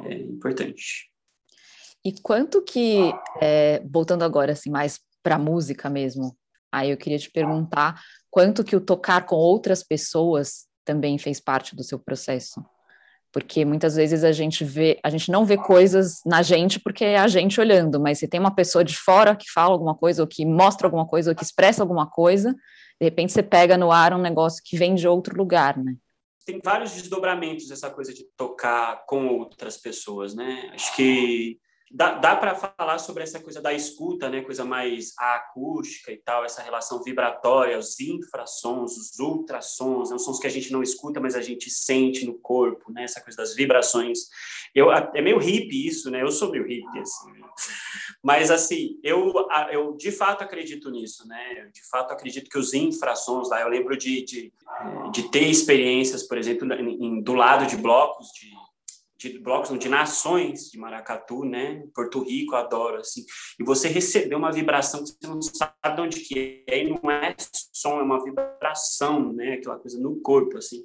É 0.00 0.14
importante. 0.14 1.10
E 2.04 2.12
quanto 2.20 2.62
que, 2.62 3.12
é, 3.40 3.80
voltando 3.88 4.24
agora 4.24 4.52
assim 4.52 4.70
mais 4.70 4.98
para 5.22 5.38
música 5.38 5.88
mesmo, 5.88 6.36
aí 6.70 6.90
eu 6.90 6.96
queria 6.96 7.18
te 7.18 7.30
perguntar 7.30 8.00
quanto 8.30 8.64
que 8.64 8.74
o 8.74 8.80
tocar 8.80 9.24
com 9.24 9.36
outras 9.36 9.82
pessoas 9.84 10.66
também 10.84 11.18
fez 11.18 11.38
parte 11.38 11.76
do 11.76 11.84
seu 11.84 11.98
processo? 11.98 12.64
Porque 13.32 13.64
muitas 13.64 13.96
vezes 13.96 14.24
a 14.24 14.32
gente 14.32 14.64
vê, 14.64 14.98
a 15.02 15.08
gente 15.08 15.30
não 15.30 15.44
vê 15.44 15.56
coisas 15.56 16.20
na 16.26 16.42
gente 16.42 16.78
porque 16.80 17.04
é 17.04 17.18
a 17.18 17.28
gente 17.28 17.60
olhando, 17.60 18.00
mas 18.00 18.18
se 18.18 18.28
tem 18.28 18.40
uma 18.40 18.54
pessoa 18.54 18.84
de 18.84 18.96
fora 18.96 19.36
que 19.36 19.50
fala 19.50 19.72
alguma 19.72 19.94
coisa, 19.94 20.22
ou 20.22 20.28
que 20.28 20.44
mostra 20.44 20.86
alguma 20.86 21.06
coisa, 21.06 21.30
ou 21.30 21.36
que 21.36 21.44
expressa 21.44 21.82
alguma 21.82 22.06
coisa, 22.06 22.52
de 22.52 23.04
repente 23.04 23.32
você 23.32 23.42
pega 23.42 23.78
no 23.78 23.90
ar 23.90 24.12
um 24.12 24.20
negócio 24.20 24.62
que 24.64 24.76
vem 24.76 24.94
de 24.94 25.08
outro 25.08 25.36
lugar, 25.36 25.78
né? 25.78 25.94
Tem 26.44 26.60
vários 26.62 26.92
desdobramentos 26.92 27.70
essa 27.70 27.90
coisa 27.90 28.12
de 28.12 28.24
tocar 28.36 29.04
com 29.06 29.28
outras 29.28 29.76
pessoas, 29.76 30.34
né? 30.34 30.70
Acho 30.74 30.94
que 30.96 31.58
dá, 31.92 32.14
dá 32.14 32.34
para 32.34 32.54
falar 32.54 32.98
sobre 32.98 33.22
essa 33.22 33.38
coisa 33.38 33.60
da 33.60 33.72
escuta, 33.72 34.28
né? 34.28 34.40
Coisa 34.40 34.64
mais 34.64 35.12
acústica 35.18 36.10
e 36.10 36.16
tal, 36.16 36.44
essa 36.44 36.62
relação 36.62 37.02
vibratória, 37.02 37.78
os 37.78 38.00
infrassons, 38.00 38.96
os 38.96 39.18
ultrassons, 39.18 40.10
né? 40.10 40.16
os 40.16 40.24
sons 40.24 40.38
que 40.38 40.46
a 40.46 40.50
gente 40.50 40.72
não 40.72 40.82
escuta, 40.82 41.20
mas 41.20 41.34
a 41.34 41.42
gente 41.42 41.70
sente 41.70 42.24
no 42.24 42.38
corpo, 42.38 42.90
né? 42.90 43.04
Essa 43.04 43.20
coisa 43.20 43.36
das 43.36 43.54
vibrações. 43.54 44.20
Eu, 44.74 44.90
é 44.90 45.20
meio 45.20 45.38
hippie 45.38 45.86
isso, 45.86 46.10
né? 46.10 46.22
Eu 46.22 46.30
sou 46.30 46.50
meio 46.50 46.66
hippie, 46.66 46.98
assim. 46.98 47.30
Mas, 48.22 48.50
assim, 48.50 48.98
eu, 49.02 49.32
eu 49.70 49.96
de 49.96 50.10
fato 50.10 50.42
acredito 50.42 50.90
nisso, 50.90 51.26
né? 51.28 51.64
Eu, 51.64 51.70
de 51.70 51.86
fato 51.88 52.12
acredito 52.12 52.48
que 52.48 52.58
os 52.58 52.72
infrassons 52.72 53.50
lá, 53.50 53.60
eu 53.60 53.68
lembro 53.68 53.96
de, 53.96 54.24
de, 54.24 54.52
de 55.12 55.30
ter 55.30 55.48
experiências, 55.48 56.22
por 56.22 56.38
exemplo, 56.38 56.72
em, 56.72 57.20
do 57.20 57.34
lado 57.34 57.66
de 57.66 57.76
blocos 57.76 58.28
de 58.28 58.61
de 59.30 59.38
blocos, 59.38 59.76
de 59.78 59.88
nações 59.88 60.70
de 60.70 60.78
maracatu, 60.78 61.44
né? 61.44 61.82
Porto 61.94 62.22
Rico, 62.22 62.54
adoro, 62.54 62.98
assim. 62.98 63.24
E 63.58 63.64
você 63.64 63.88
receber 63.88 64.34
uma 64.34 64.50
vibração 64.50 65.04
que 65.04 65.10
você 65.10 65.26
não 65.26 65.42
sabe 65.42 65.94
de 65.94 66.00
onde 66.00 66.20
que 66.20 66.64
é, 66.68 66.82
e 66.82 66.88
não 66.88 67.10
é 67.10 67.34
som, 67.72 68.00
é 68.00 68.02
uma 68.02 68.22
vibração, 68.22 69.32
né? 69.32 69.54
Aquela 69.54 69.78
coisa 69.78 70.00
no 70.00 70.20
corpo, 70.20 70.58
assim. 70.58 70.84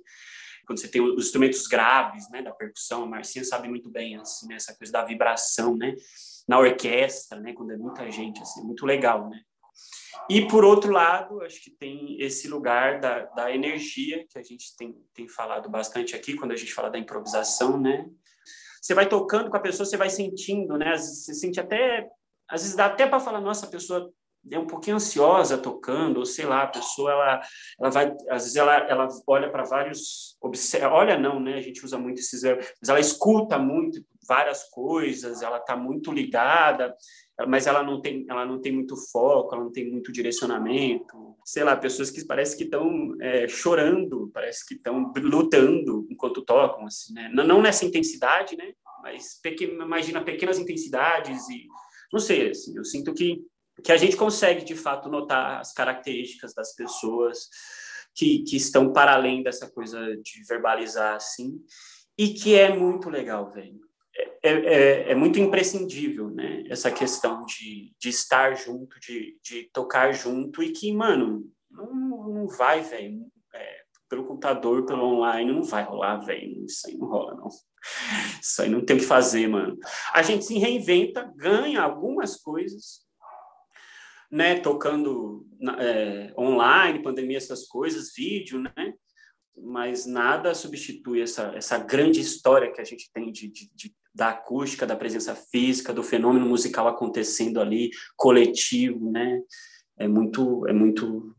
Quando 0.66 0.80
você 0.80 0.90
tem 0.90 1.02
os 1.02 1.26
instrumentos 1.26 1.66
graves, 1.68 2.30
né? 2.30 2.42
Da 2.42 2.52
percussão, 2.52 3.04
a 3.04 3.08
Marcinha 3.08 3.46
sabe 3.46 3.70
muito 3.70 3.90
bem, 3.90 4.18
assim, 4.18 4.48
né? 4.48 4.56
Essa 4.56 4.76
coisa 4.76 4.92
da 4.92 5.06
vibração, 5.06 5.76
né? 5.76 5.96
Na 6.48 6.60
orquestra, 6.60 7.40
né? 7.40 7.54
Quando 7.54 7.72
é 7.72 7.78
muita 7.78 8.10
gente, 8.12 8.42
assim, 8.42 8.62
muito 8.64 8.86
legal, 8.86 9.30
né? 9.30 9.40
E, 10.30 10.46
por 10.46 10.66
outro 10.66 10.92
lado, 10.92 11.42
acho 11.42 11.64
que 11.64 11.72
tem 11.72 12.22
esse 12.22 12.50
lugar 12.50 13.00
da, 13.00 13.26
da 13.28 13.54
energia, 13.54 14.26
que 14.30 14.38
a 14.38 14.44
gente 14.44 14.76
tem, 14.76 14.94
tem 15.14 15.28
falado 15.28 15.70
bastante 15.70 16.16
aqui, 16.16 16.36
quando 16.36 16.52
a 16.52 16.56
gente 16.56 16.74
fala 16.74 16.90
da 16.90 17.00
improvisação, 17.00 17.80
né? 17.80 18.06
Você 18.82 18.94
vai 18.94 19.08
tocando 19.08 19.50
com 19.50 19.58
a 19.58 19.62
pessoa, 19.62 19.86
você 19.86 19.98
vai 19.98 20.10
sentindo, 20.10 20.78
né? 20.78 20.98
Você 20.98 21.34
sente 21.34 21.60
até... 21.60 22.08
Às 22.48 22.62
vezes 22.62 22.76
dá 22.76 22.86
até 22.86 23.06
para 23.06 23.20
falar, 23.20 23.42
nossa, 23.42 23.66
a 23.66 23.70
pessoa 23.70 24.10
é 24.50 24.58
um 24.58 24.68
pouquinho 24.68 24.96
ansiosa 24.96 25.58
tocando, 25.58 26.20
ou 26.20 26.26
sei 26.26 26.46
lá, 26.46 26.64
a 26.64 26.68
pessoa, 26.68 27.12
ela, 27.12 27.42
ela 27.80 27.90
vai... 27.90 28.16
Às 28.30 28.44
vezes 28.44 28.56
ela, 28.56 28.76
ela 28.76 29.08
olha 29.28 29.52
para 29.52 29.64
vários... 29.64 30.38
Observa, 30.42 30.96
olha 30.96 31.18
não, 31.18 31.40
né? 31.40 31.56
A 31.56 31.62
gente 31.62 31.84
usa 31.84 31.98
muito 31.98 32.20
esses... 32.20 32.44
Mas 32.44 32.90
ela 32.90 33.00
escuta 33.00 33.58
muito 33.58 34.02
várias 34.28 34.70
coisas, 34.70 35.42
ela 35.42 35.58
está 35.58 35.76
muito 35.76 36.12
ligada 36.12 36.96
mas 37.46 37.68
ela 37.68 37.84
não 37.84 38.02
tem, 38.02 38.26
ela 38.28 38.46
não 38.46 38.60
tem 38.60 38.72
muito 38.72 38.96
foco, 39.12 39.54
ela 39.54 39.64
não 39.64 39.72
tem 39.72 39.90
muito 39.92 40.12
direcionamento. 40.12 41.36
Sei 41.46 41.64
lá, 41.64 41.76
pessoas 41.76 42.10
que 42.10 42.26
parece 42.26 42.58
que 42.58 42.64
estão 42.64 43.16
é, 43.22 43.48
chorando, 43.48 44.32
parece 44.34 44.66
que 44.66 44.74
estão 44.74 45.12
lutando 45.16 46.08
enquanto 46.10 46.44
tocam, 46.44 46.86
assim, 46.86 47.14
né? 47.14 47.30
Não, 47.34 47.44
não 47.44 47.62
nessa 47.62 47.86
intensidade, 47.86 48.56
né? 48.58 48.74
Mas 49.04 49.40
imagina 49.62 50.24
pequenas 50.24 50.58
intensidades 50.58 51.48
e 51.50 51.68
não 52.12 52.20
sei, 52.20 52.50
assim, 52.50 52.76
eu 52.76 52.84
sinto 52.84 53.14
que 53.14 53.46
que 53.84 53.92
a 53.92 53.98
gente 53.98 54.18
consegue 54.18 54.66
de 54.66 54.76
fato 54.76 55.08
notar 55.08 55.60
as 55.60 55.72
características 55.72 56.52
das 56.52 56.74
pessoas 56.74 57.48
que, 58.16 58.40
que 58.40 58.56
estão 58.56 58.92
para 58.92 59.14
além 59.14 59.44
dessa 59.44 59.70
coisa 59.70 60.00
de 60.18 60.44
verbalizar 60.48 61.16
assim 61.16 61.62
e 62.18 62.30
que 62.30 62.56
é 62.56 62.76
muito 62.76 63.08
legal, 63.08 63.52
velho 63.52 63.80
é, 64.44 64.52
é, 64.52 65.12
é, 65.12 65.16
muito 65.16 65.40
imprescindível, 65.40 66.30
né? 66.30 66.64
Essa 66.70 66.92
questão 66.92 67.46
de, 67.46 67.94
de 68.00 68.10
estar 68.10 68.56
junto, 68.56 69.00
de, 69.00 69.38
de 69.42 69.70
tocar 69.74 70.12
junto 70.12 70.62
e 70.62 70.72
que, 70.72 70.92
mano, 70.94 71.50
não, 71.70 71.94
não 71.94 72.48
vai, 72.48 72.82
velho. 72.82 73.26
É, 73.54 73.82
pelo 74.10 74.26
computador, 74.26 74.86
pelo 74.86 75.04
online, 75.04 75.52
não 75.52 75.64
vai 75.64 75.84
rolar, 75.84 76.18
velho. 76.18 76.66
Isso 76.66 76.88
aí 76.88 76.98
não 76.98 77.08
rola, 77.08 77.36
não. 77.36 77.50
Isso 78.42 78.62
aí 78.62 78.70
não 78.70 78.84
tem 78.84 78.96
o 78.96 79.00
que 79.00 79.06
fazer, 79.06 79.48
mano. 79.48 79.78
A 80.14 80.22
gente 80.22 80.46
se 80.46 80.58
reinventa, 80.58 81.32
ganha 81.36 81.82
algumas 81.82 82.36
coisas, 82.38 83.06
né? 84.32 84.60
Tocando 84.60 85.46
é, 85.80 86.34
online, 86.38 87.04
pandemia, 87.04 87.38
essas 87.38 87.66
coisas, 87.66 88.14
vídeo, 88.16 88.60
né? 88.60 88.94
Mas 89.60 90.06
nada 90.06 90.54
substitui 90.54 91.22
essa, 91.22 91.52
essa 91.56 91.80
grande 91.80 92.20
história 92.20 92.72
que 92.72 92.80
a 92.80 92.84
gente 92.84 93.10
tem 93.12 93.32
de, 93.32 93.48
de, 93.50 93.72
de 93.74 93.96
da 94.18 94.30
acústica, 94.30 94.88
da 94.88 94.96
presença 94.96 95.36
física, 95.36 95.94
do 95.94 96.02
fenômeno 96.02 96.48
musical 96.48 96.88
acontecendo 96.88 97.62
ali, 97.62 97.92
coletivo, 98.16 99.12
né? 99.12 99.40
É 99.96 100.08
muito, 100.08 100.66
é 100.68 100.74
muito 100.74 101.36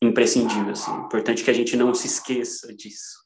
imprescindível, 0.00 0.70
assim. 0.72 0.90
Importante 0.92 1.44
que 1.44 1.50
a 1.50 1.54
gente 1.54 1.76
não 1.76 1.94
se 1.94 2.06
esqueça 2.06 2.74
disso. 2.74 3.20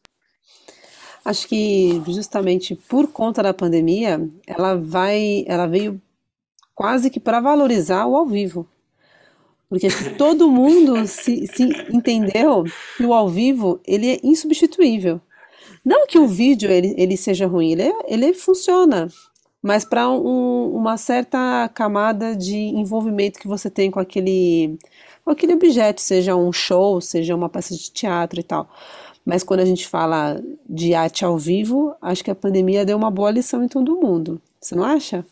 Acho 1.24 1.46
que 1.46 2.02
justamente 2.08 2.74
por 2.74 3.06
conta 3.06 3.44
da 3.44 3.54
pandemia, 3.54 4.28
ela 4.44 4.74
vai, 4.74 5.44
ela 5.46 5.66
veio 5.66 6.02
quase 6.74 7.08
que 7.08 7.20
para 7.20 7.40
valorizar 7.40 8.06
o 8.06 8.16
ao 8.16 8.26
vivo. 8.26 8.68
Porque 9.68 9.86
acho 9.86 10.02
que 10.02 10.14
todo 10.18 10.50
mundo 10.50 11.06
se, 11.06 11.46
se 11.46 11.62
entendeu 11.92 12.64
que 12.96 13.04
o 13.04 13.14
ao 13.14 13.28
vivo 13.28 13.80
ele 13.86 14.08
é 14.08 14.20
insubstituível. 14.24 15.20
Não 15.86 16.04
que 16.04 16.18
o 16.18 16.26
vídeo 16.26 16.68
ele, 16.68 16.96
ele 16.98 17.16
seja 17.16 17.46
ruim, 17.46 17.70
ele, 17.70 17.82
é, 17.82 17.92
ele 18.08 18.34
funciona, 18.34 19.08
mas 19.62 19.84
para 19.84 20.10
um, 20.10 20.74
uma 20.74 20.96
certa 20.96 21.70
camada 21.72 22.34
de 22.34 22.56
envolvimento 22.56 23.38
que 23.38 23.46
você 23.46 23.70
tem 23.70 23.88
com 23.88 24.00
aquele, 24.00 24.76
com 25.24 25.30
aquele 25.30 25.52
objeto, 25.52 26.00
seja 26.00 26.34
um 26.34 26.52
show, 26.52 27.00
seja 27.00 27.36
uma 27.36 27.48
peça 27.48 27.72
de 27.72 27.92
teatro 27.92 28.40
e 28.40 28.42
tal. 28.42 28.68
Mas 29.24 29.44
quando 29.44 29.60
a 29.60 29.64
gente 29.64 29.86
fala 29.86 30.42
de 30.68 30.92
arte 30.92 31.24
ao 31.24 31.38
vivo, 31.38 31.94
acho 32.02 32.24
que 32.24 32.32
a 32.32 32.34
pandemia 32.34 32.84
deu 32.84 32.96
uma 32.96 33.10
boa 33.10 33.30
lição 33.30 33.62
em 33.62 33.68
todo 33.68 33.94
mundo. 33.94 34.42
Você 34.60 34.74
não 34.74 34.82
acha? 34.82 35.24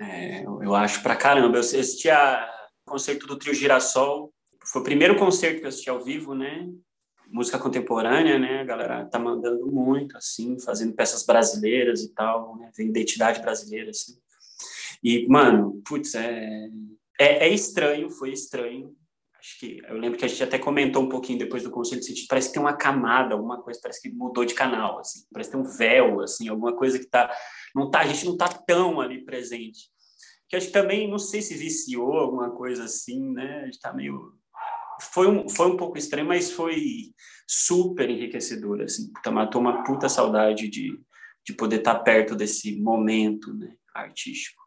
É, 0.00 0.42
eu 0.42 0.74
acho 0.74 1.00
pra 1.00 1.14
caramba. 1.14 1.56
Eu 1.56 1.60
assisti 1.60 2.08
o 2.08 2.90
concerto 2.90 3.24
do 3.26 3.38
Trio 3.38 3.54
Girassol. 3.54 4.32
Foi 4.64 4.80
o 4.80 4.84
primeiro 4.84 5.16
concerto 5.16 5.60
que 5.60 5.64
eu 5.64 5.68
assisti 5.68 5.90
ao 5.90 6.00
vivo, 6.00 6.34
né? 6.34 6.68
Música 7.32 7.58
contemporânea, 7.58 8.38
né? 8.38 8.60
A 8.60 8.64
galera 8.64 9.04
tá 9.06 9.18
mandando 9.18 9.66
muito, 9.66 10.16
assim, 10.16 10.58
fazendo 10.60 10.92
peças 10.92 11.24
brasileiras 11.24 12.02
e 12.02 12.14
tal, 12.14 12.56
né? 12.58 12.70
Tem 12.74 12.86
identidade 12.88 13.40
brasileira, 13.40 13.90
assim. 13.90 14.18
E, 15.02 15.26
mano, 15.26 15.82
putz, 15.84 16.14
é, 16.14 16.68
é, 17.18 17.48
é, 17.48 17.48
estranho, 17.48 18.10
foi 18.10 18.32
estranho. 18.32 18.94
Acho 19.38 19.58
que 19.58 19.82
eu 19.88 19.96
lembro 19.96 20.18
que 20.18 20.24
a 20.24 20.28
gente 20.28 20.44
até 20.44 20.58
comentou 20.58 21.02
um 21.02 21.08
pouquinho 21.08 21.38
depois 21.38 21.64
do 21.64 21.70
conselho 21.70 22.00
de 22.00 22.26
parece 22.28 22.48
que 22.48 22.54
tem 22.54 22.62
uma 22.62 22.76
camada, 22.76 23.34
alguma 23.34 23.60
coisa, 23.60 23.80
parece 23.82 24.00
que 24.00 24.10
mudou 24.10 24.44
de 24.44 24.54
canal, 24.54 25.00
assim, 25.00 25.26
parece 25.32 25.50
que 25.50 25.56
tem 25.56 25.66
um 25.66 25.68
véu, 25.68 26.20
assim, 26.20 26.48
alguma 26.48 26.76
coisa 26.76 26.96
que 26.96 27.06
tá, 27.06 27.34
não 27.74 27.90
tá, 27.90 28.00
a 28.00 28.06
gente 28.06 28.24
não 28.24 28.36
tá 28.36 28.48
tão 28.48 29.00
ali 29.00 29.24
presente. 29.24 29.90
Que 30.48 30.54
acho 30.54 30.66
que 30.66 30.72
também, 30.72 31.10
não 31.10 31.18
sei 31.18 31.42
se 31.42 31.56
viciou 31.56 32.12
alguma 32.12 32.50
coisa 32.50 32.84
assim, 32.84 33.32
né? 33.32 33.62
A 33.62 33.64
gente 33.64 33.80
tá 33.80 33.92
meio 33.92 34.34
foi 35.12 35.28
um, 35.28 35.48
foi 35.48 35.66
um 35.70 35.76
pouco 35.76 35.98
estranho, 35.98 36.26
mas 36.26 36.50
foi 36.50 37.12
super 37.46 38.08
enriquecedor, 38.08 38.82
assim. 38.82 39.12
Puta, 39.12 39.30
matou 39.30 39.60
uma 39.60 39.82
puta 39.84 40.08
saudade 40.08 40.68
de, 40.68 40.98
de 41.44 41.52
poder 41.52 41.78
estar 41.78 41.96
perto 41.96 42.34
desse 42.34 42.80
momento 42.80 43.52
né, 43.54 43.74
artístico. 43.94 44.62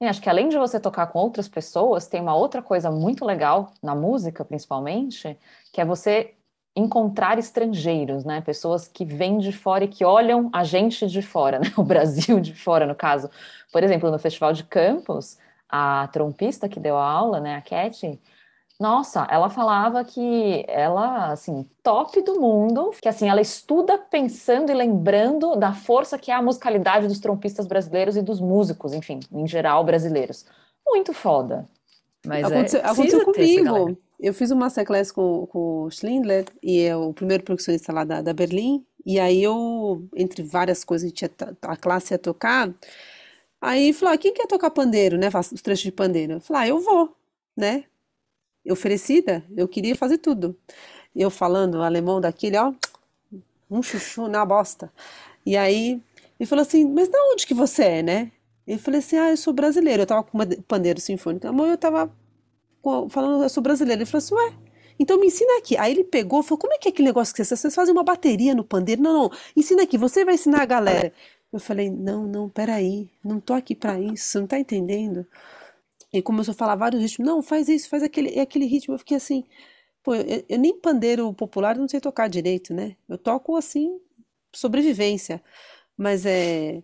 E 0.00 0.04
acho 0.04 0.20
que 0.20 0.28
além 0.28 0.48
de 0.48 0.58
você 0.58 0.78
tocar 0.78 1.06
com 1.06 1.18
outras 1.18 1.48
pessoas, 1.48 2.06
tem 2.06 2.20
uma 2.20 2.36
outra 2.36 2.60
coisa 2.60 2.90
muito 2.90 3.24
legal 3.24 3.72
na 3.82 3.94
música, 3.94 4.44
principalmente, 4.44 5.38
que 5.72 5.80
é 5.80 5.84
você 5.84 6.34
encontrar 6.76 7.38
estrangeiros, 7.38 8.22
né? 8.22 8.42
Pessoas 8.42 8.86
que 8.86 9.06
vêm 9.06 9.38
de 9.38 9.50
fora 9.50 9.84
e 9.84 9.88
que 9.88 10.04
olham 10.04 10.50
a 10.52 10.62
gente 10.62 11.06
de 11.06 11.22
fora, 11.22 11.58
né? 11.60 11.72
O 11.78 11.82
Brasil 11.82 12.38
de 12.38 12.54
fora, 12.54 12.86
no 12.86 12.94
caso. 12.94 13.30
Por 13.72 13.82
exemplo, 13.82 14.10
no 14.10 14.18
Festival 14.18 14.52
de 14.52 14.64
Campos, 14.64 15.38
a 15.68 16.08
trompista 16.12 16.68
que 16.68 16.78
deu 16.78 16.96
a 16.96 17.10
aula, 17.10 17.40
né, 17.40 17.56
a 17.56 17.60
Cat, 17.60 18.18
nossa, 18.78 19.26
ela 19.30 19.48
falava 19.48 20.04
que 20.04 20.64
ela, 20.68 21.32
assim, 21.32 21.66
top 21.82 22.20
do 22.20 22.38
mundo, 22.38 22.90
que 23.00 23.08
assim, 23.08 23.28
ela 23.28 23.40
estuda 23.40 23.96
pensando 23.96 24.70
e 24.70 24.74
lembrando 24.74 25.56
da 25.56 25.72
força 25.72 26.18
que 26.18 26.30
é 26.30 26.34
a 26.34 26.42
musicalidade 26.42 27.08
dos 27.08 27.18
trompistas 27.18 27.66
brasileiros 27.66 28.16
e 28.16 28.22
dos 28.22 28.38
músicos, 28.38 28.92
enfim, 28.92 29.20
em 29.32 29.46
geral 29.46 29.82
brasileiros. 29.82 30.44
Muito 30.86 31.14
foda. 31.14 31.66
Mas 32.26 32.44
aconteceu, 32.44 32.80
é, 32.80 32.84
aconteceu 32.84 33.24
comigo. 33.24 33.98
Eu 34.20 34.34
fiz 34.34 34.50
uma 34.50 34.66
masterclass 34.66 35.10
com, 35.10 35.46
com 35.46 35.84
o 35.84 35.90
Schindler, 35.90 36.46
e 36.62 36.82
é 36.82 36.94
o 36.94 37.14
primeiro 37.14 37.44
percussionista 37.44 37.92
lá 37.92 38.04
da, 38.04 38.20
da 38.20 38.32
Berlim, 38.34 38.84
e 39.04 39.18
aí 39.18 39.42
eu, 39.42 40.06
entre 40.14 40.42
várias 40.42 40.84
coisas, 40.84 41.06
a, 41.06 41.08
gente 41.08 41.22
ia, 41.22 41.30
a 41.62 41.76
classe 41.76 42.12
ia 42.12 42.18
tocar, 42.18 42.74
aí 43.60 43.92
falou, 43.94 44.14
ah, 44.14 44.18
quem 44.18 44.34
quer 44.34 44.46
tocar 44.46 44.70
pandeiro, 44.70 45.16
né, 45.16 45.28
os 45.28 45.62
trechos 45.62 45.84
de 45.84 45.92
pandeiro? 45.92 46.34
Eu 46.34 46.40
falei, 46.40 46.62
ah, 46.62 46.68
eu 46.68 46.80
vou, 46.80 47.14
né, 47.56 47.84
oferecida, 48.70 49.44
eu 49.56 49.68
queria 49.68 49.96
fazer 49.96 50.18
tudo. 50.18 50.56
Eu 51.14 51.30
falando 51.30 51.82
alemão 51.82 52.20
daquele, 52.20 52.56
ó, 52.58 52.72
um 53.70 53.82
chuchu 53.82 54.28
na 54.28 54.44
bosta. 54.44 54.92
E 55.44 55.56
aí 55.56 56.00
ele 56.38 56.46
falou 56.48 56.62
assim, 56.62 56.84
mas 56.84 57.08
de 57.08 57.18
onde 57.32 57.46
que 57.46 57.54
você 57.54 57.84
é, 57.84 58.02
né? 58.02 58.32
Eu 58.66 58.78
falei 58.78 58.98
assim, 59.00 59.16
ah, 59.16 59.30
eu 59.30 59.36
sou 59.36 59.52
brasileiro. 59.52 60.02
Eu 60.02 60.06
tava 60.06 60.22
com 60.24 60.36
uma 60.36 60.46
pandeiro 60.68 61.00
sinfônico. 61.00 61.46
Amor, 61.46 61.68
eu 61.68 61.78
tava 61.78 62.10
falando, 63.10 63.42
eu 63.42 63.48
sou 63.48 63.62
brasileiro. 63.62 64.02
Ele 64.02 64.10
falou 64.10 64.18
assim, 64.18 64.34
ué, 64.34 64.52
Então 64.98 65.18
me 65.20 65.26
ensina 65.28 65.58
aqui. 65.58 65.76
Aí 65.76 65.92
ele 65.92 66.04
pegou, 66.04 66.42
falou: 66.42 66.58
como 66.58 66.74
é 66.74 66.78
que 66.78 66.88
é 66.88 66.90
aquele 66.90 67.08
negócio 67.08 67.34
que 67.34 67.44
vocês, 67.44 67.60
vocês 67.60 67.74
fazem 67.74 67.92
uma 67.92 68.04
bateria 68.04 68.54
no 68.54 68.64
pandeiro? 68.64 69.02
Não, 69.02 69.12
não, 69.14 69.30
ensina 69.56 69.82
aqui, 69.82 69.98
você 69.98 70.24
vai 70.24 70.34
ensinar 70.34 70.62
a 70.62 70.66
galera. 70.66 71.12
Eu 71.52 71.60
falei: 71.60 71.90
não, 71.90 72.26
não, 72.26 72.48
peraí, 72.48 73.08
não 73.24 73.40
tô 73.40 73.54
aqui 73.54 73.74
para 73.74 74.00
isso, 74.00 74.40
não 74.40 74.46
tá 74.46 74.58
entendendo? 74.58 75.26
E 76.18 76.22
começou 76.22 76.52
a 76.52 76.56
falar 76.56 76.76
vários 76.76 77.02
ritmos: 77.02 77.26
não, 77.26 77.42
faz 77.42 77.68
isso, 77.68 77.88
faz 77.88 78.02
aquele, 78.02 78.38
aquele 78.40 78.66
ritmo. 78.66 78.94
Eu 78.94 78.98
fiquei 78.98 79.16
assim: 79.16 79.44
pô, 80.02 80.14
eu, 80.14 80.44
eu 80.48 80.58
nem 80.58 80.78
pandeiro 80.78 81.32
popular 81.34 81.76
não 81.76 81.88
sei 81.88 82.00
tocar 82.00 82.28
direito, 82.28 82.72
né? 82.72 82.96
Eu 83.08 83.18
toco 83.18 83.56
assim, 83.56 84.00
sobrevivência. 84.54 85.42
Mas 85.96 86.24
é. 86.26 86.82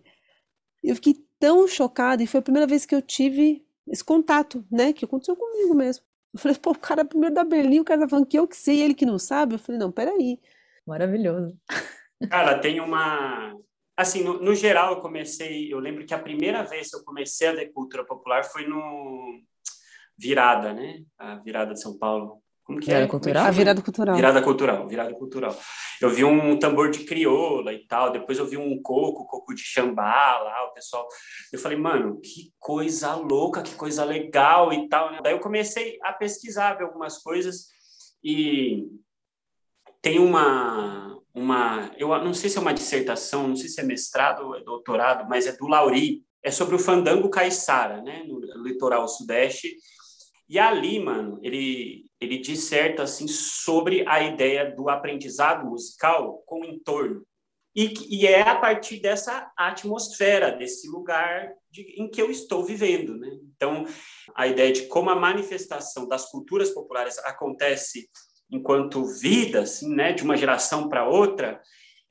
Eu 0.83 0.95
fiquei 0.95 1.15
tão 1.39 1.67
chocada 1.67 2.21
e 2.23 2.27
foi 2.27 2.39
a 2.39 2.43
primeira 2.43 2.67
vez 2.67 2.85
que 2.85 2.93
eu 2.93 3.01
tive 3.01 3.65
esse 3.87 4.03
contato, 4.03 4.65
né? 4.71 4.93
Que 4.93 5.05
aconteceu 5.05 5.35
comigo 5.35 5.73
mesmo. 5.73 6.03
Eu 6.33 6.39
falei, 6.39 6.57
pô, 6.57 6.71
o 6.71 6.79
cara 6.79 7.05
primeiro 7.05 7.35
da 7.35 7.43
Berlim, 7.43 7.79
o 7.79 7.85
cara 7.85 8.01
tá 8.01 8.07
falando 8.07 8.25
que 8.25 8.37
eu 8.37 8.47
que 8.47 8.57
sei, 8.57 8.81
ele 8.81 8.93
que 8.93 9.05
não 9.05 9.19
sabe. 9.19 9.55
Eu 9.55 9.59
falei, 9.59 9.79
não, 9.79 9.91
peraí. 9.91 10.39
Maravilhoso. 10.85 11.57
Cara, 12.29 12.59
tem 12.59 12.79
uma. 12.79 13.55
Assim, 13.95 14.23
no, 14.23 14.41
no, 14.41 14.55
geral, 14.55 14.93
eu 14.93 15.01
comecei. 15.01 15.71
Eu 15.71 15.79
lembro 15.79 16.05
que 16.05 16.13
a 16.13 16.19
primeira 16.19 16.63
vez 16.63 16.89
que 16.89 16.95
eu 16.95 17.03
comecei 17.03 17.47
a 17.47 17.53
ver 17.53 17.71
cultura 17.71 18.03
popular 18.05 18.43
foi 18.43 18.67
no 18.67 19.39
Virada, 20.17 20.73
né? 20.73 21.03
A 21.17 21.35
Virada 21.35 21.73
de 21.73 21.81
São 21.81 21.97
Paulo. 21.97 22.43
Como 22.63 22.79
que 22.79 22.85
virada 22.85 23.05
é? 23.05 23.07
Cultural? 23.07 23.45
A 23.45 23.51
virada 23.51 23.81
cultural. 23.81 24.15
Virada 24.15 24.41
cultural, 24.41 24.87
virada 24.87 25.13
cultural. 25.13 25.59
Eu 26.01 26.09
vi 26.09 26.23
um 26.23 26.57
tambor 26.57 26.89
de 26.89 27.03
crioula 27.03 27.73
e 27.73 27.85
tal, 27.85 28.11
depois 28.11 28.39
eu 28.39 28.47
vi 28.47 28.55
um 28.55 28.81
coco, 28.81 29.27
coco 29.27 29.53
de 29.53 29.61
chambá 29.61 30.39
lá, 30.39 30.65
o 30.69 30.73
pessoal. 30.73 31.05
Eu 31.51 31.59
falei, 31.59 31.77
mano, 31.77 32.21
que 32.21 32.53
coisa 32.57 33.15
louca, 33.15 33.61
que 33.61 33.75
coisa 33.75 34.05
legal 34.05 34.71
e 34.71 34.87
tal. 34.87 35.21
Daí 35.21 35.33
eu 35.33 35.39
comecei 35.39 35.99
a 36.01 36.13
pesquisar, 36.13 36.75
ver 36.75 36.85
algumas 36.85 37.17
coisas 37.21 37.67
e 38.23 38.87
tem 40.01 40.19
uma, 40.19 41.19
uma, 41.33 41.91
eu 41.97 42.09
não 42.23 42.33
sei 42.33 42.49
se 42.49 42.57
é 42.57 42.61
uma 42.61 42.73
dissertação, 42.73 43.47
não 43.47 43.55
sei 43.55 43.69
se 43.69 43.81
é 43.81 43.83
mestrado 43.83 44.45
ou 44.45 44.55
é 44.55 44.63
doutorado, 44.63 45.27
mas 45.27 45.47
é 45.47 45.55
do 45.57 45.67
Lauri, 45.67 46.23
é 46.43 46.51
sobre 46.51 46.75
o 46.75 46.79
fandango 46.79 47.29
caiçara, 47.29 48.01
né, 48.01 48.23
no 48.25 48.39
litoral 48.63 49.07
sudeste. 49.07 49.75
E 50.47 50.59
ali, 50.59 50.99
mano, 50.99 51.39
ele 51.41 52.03
ele 52.23 52.37
disserta 52.37 53.03
assim 53.03 53.27
sobre 53.27 54.07
a 54.07 54.21
ideia 54.21 54.73
do 54.73 54.89
aprendizado 54.89 55.65
musical 55.65 56.41
com 56.45 56.61
o 56.61 56.65
entorno. 56.65 57.25
E, 57.75 57.93
e 58.09 58.27
é 58.27 58.41
a 58.41 58.55
partir 58.55 58.99
dessa 58.99 59.51
atmosfera, 59.57 60.51
desse 60.51 60.87
lugar 60.87 61.51
de, 61.71 61.81
em 61.99 62.07
que 62.07 62.21
eu 62.21 62.29
estou 62.29 62.63
vivendo. 62.63 63.17
Né? 63.17 63.29
Então, 63.55 63.85
a 64.35 64.47
ideia 64.47 64.71
de 64.71 64.83
como 64.83 65.09
a 65.09 65.15
manifestação 65.15 66.07
das 66.07 66.29
culturas 66.29 66.69
populares 66.69 67.17
acontece 67.19 68.07
enquanto 68.55 69.05
vida, 69.05 69.61
assim, 69.61 69.93
né, 69.93 70.13
de 70.13 70.23
uma 70.23 70.37
geração 70.37 70.87
para 70.87 71.07
outra, 71.07 71.61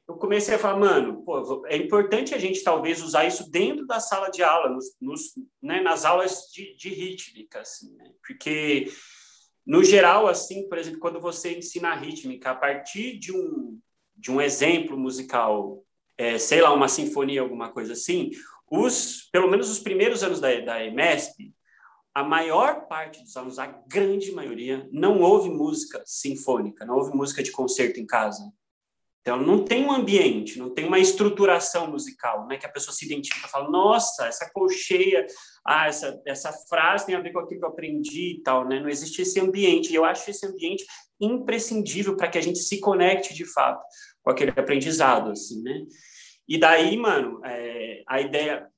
eu 0.09 0.17
comecei 0.17 0.55
a 0.55 0.59
falar, 0.59 0.79
mano, 0.79 1.23
pô, 1.25 1.65
é 1.67 1.77
importante 1.77 2.35
a 2.35 2.39
gente 2.39 2.63
talvez 2.63 3.03
usar 3.03 3.25
isso 3.25 3.51
dentro 3.51 3.87
da 3.87 4.01
sala 4.01 4.29
de 4.29 4.43
aula, 4.43 4.69
nos, 4.69 4.97
nos 5.01 5.33
né, 5.63 5.81
nas 5.81 6.05
aulas 6.05 6.51
de, 6.53 6.75
de 6.77 6.89
rítmica, 6.89 7.61
assim, 7.61 7.95
né? 7.95 8.11
porque 8.27 8.91
no 9.65 9.85
geral, 9.85 10.27
assim, 10.27 10.69
por 10.69 10.77
exemplo, 10.77 10.99
quando 10.99 11.21
você 11.21 11.57
ensina 11.57 11.91
a 11.91 11.95
rítmica 11.95 12.51
a 12.51 12.55
partir 12.55 13.19
de 13.19 13.33
um, 13.33 13.79
de 14.17 14.31
um 14.31 14.41
exemplo 14.41 14.99
musical, 14.99 15.85
é, 16.19 16.37
sei 16.37 16.61
lá, 16.61 16.73
uma 16.73 16.89
sinfonia, 16.89 17.41
alguma 17.41 17.71
coisa 17.71 17.93
assim, 17.93 18.33
os, 18.69 19.29
pelo 19.31 19.49
menos 19.49 19.71
os 19.71 19.79
primeiros 19.79 20.25
anos 20.25 20.41
da, 20.41 20.53
da 20.61 20.85
EMESP, 20.85 21.53
a 22.15 22.23
maior 22.23 22.87
parte 22.87 23.23
dos 23.23 23.37
alunos, 23.37 23.59
a 23.59 23.67
grande 23.67 24.33
maioria, 24.33 24.89
não 24.93 25.21
ouve 25.21 25.49
música 25.49 26.03
sinfônica, 26.05 26.85
não 26.85 26.97
ouve 26.97 27.17
música 27.17 27.43
de 27.43 27.51
concerto 27.51 27.99
em 27.99 28.07
casa. 28.07 28.53
Então, 29.23 29.41
não 29.41 29.65
tem 29.65 29.87
um 29.87 29.93
ambiente, 29.93 30.59
não 30.59 30.75
tem 30.75 30.85
uma 30.85 30.99
estruturação 30.99 31.89
musical, 31.89 32.47
né? 32.49 32.59
Que 32.59 32.67
a 32.67 32.69
pessoa 32.69 32.93
se 32.93 33.07
identifica 33.07 33.47
e 33.47 33.51
fala, 33.51 33.71
nossa, 33.71 34.27
essa 34.27 34.51
colcheia, 34.53 35.25
ah, 35.65 35.87
essa, 35.87 36.21
essa 36.27 36.53
frase 36.69 37.07
tem 37.07 37.15
a 37.15 37.21
ver 37.21 37.33
com 37.33 37.39
aquilo 37.39 37.61
que 37.61 37.65
eu 37.65 37.71
aprendi 37.71 38.39
e 38.39 38.43
tal, 38.43 38.69
né? 38.69 38.81
Não 38.81 38.89
existe 38.89 39.23
esse 39.23 39.39
ambiente. 39.39 39.93
E 39.93 39.95
eu 39.95 40.05
acho 40.05 40.29
esse 40.29 40.45
ambiente 40.45 40.85
imprescindível 41.21 42.17
para 42.17 42.29
que 42.29 42.37
a 42.37 42.41
gente 42.41 42.59
se 42.59 42.81
conecte, 42.81 43.33
de 43.33 43.45
fato, 43.45 43.81
com 44.25 44.31
aquele 44.33 44.51
aprendizado, 44.51 45.31
assim, 45.31 45.63
né? 45.63 45.83
E 46.49 46.59
daí, 46.59 46.97
mano, 46.97 47.41
é, 47.45 48.03
a 48.09 48.21
ideia 48.21 48.69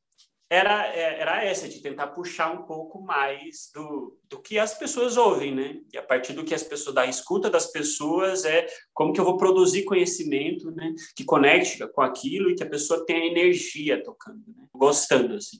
era, 0.48 0.86
é, 0.94 1.20
era 1.20 1.44
essa, 1.44 1.68
de 1.68 1.80
tentar 1.80 2.08
puxar 2.08 2.52
um 2.52 2.64
pouco 2.64 3.00
mais 3.00 3.70
do, 3.74 4.18
do 4.28 4.40
que 4.40 4.58
as 4.58 4.74
pessoas 4.74 5.16
ouvem, 5.16 5.54
né? 5.54 5.80
E 5.92 5.98
a 5.98 6.02
partir 6.02 6.32
do 6.32 6.44
que 6.44 6.54
as 6.54 6.62
pessoas, 6.62 6.94
da 6.94 7.06
escuta 7.06 7.50
das 7.50 7.66
pessoas, 7.66 8.44
é 8.44 8.66
como 8.92 9.12
que 9.12 9.20
eu 9.20 9.24
vou 9.24 9.36
produzir 9.36 9.84
conhecimento, 9.84 10.70
né? 10.70 10.94
Que 11.16 11.24
conecte 11.24 11.86
com 11.88 12.02
aquilo 12.02 12.50
e 12.50 12.54
que 12.54 12.62
a 12.62 12.68
pessoa 12.68 13.04
tenha 13.06 13.26
energia 13.26 14.02
tocando, 14.02 14.44
né? 14.56 14.66
Gostando, 14.72 15.34
assim. 15.34 15.58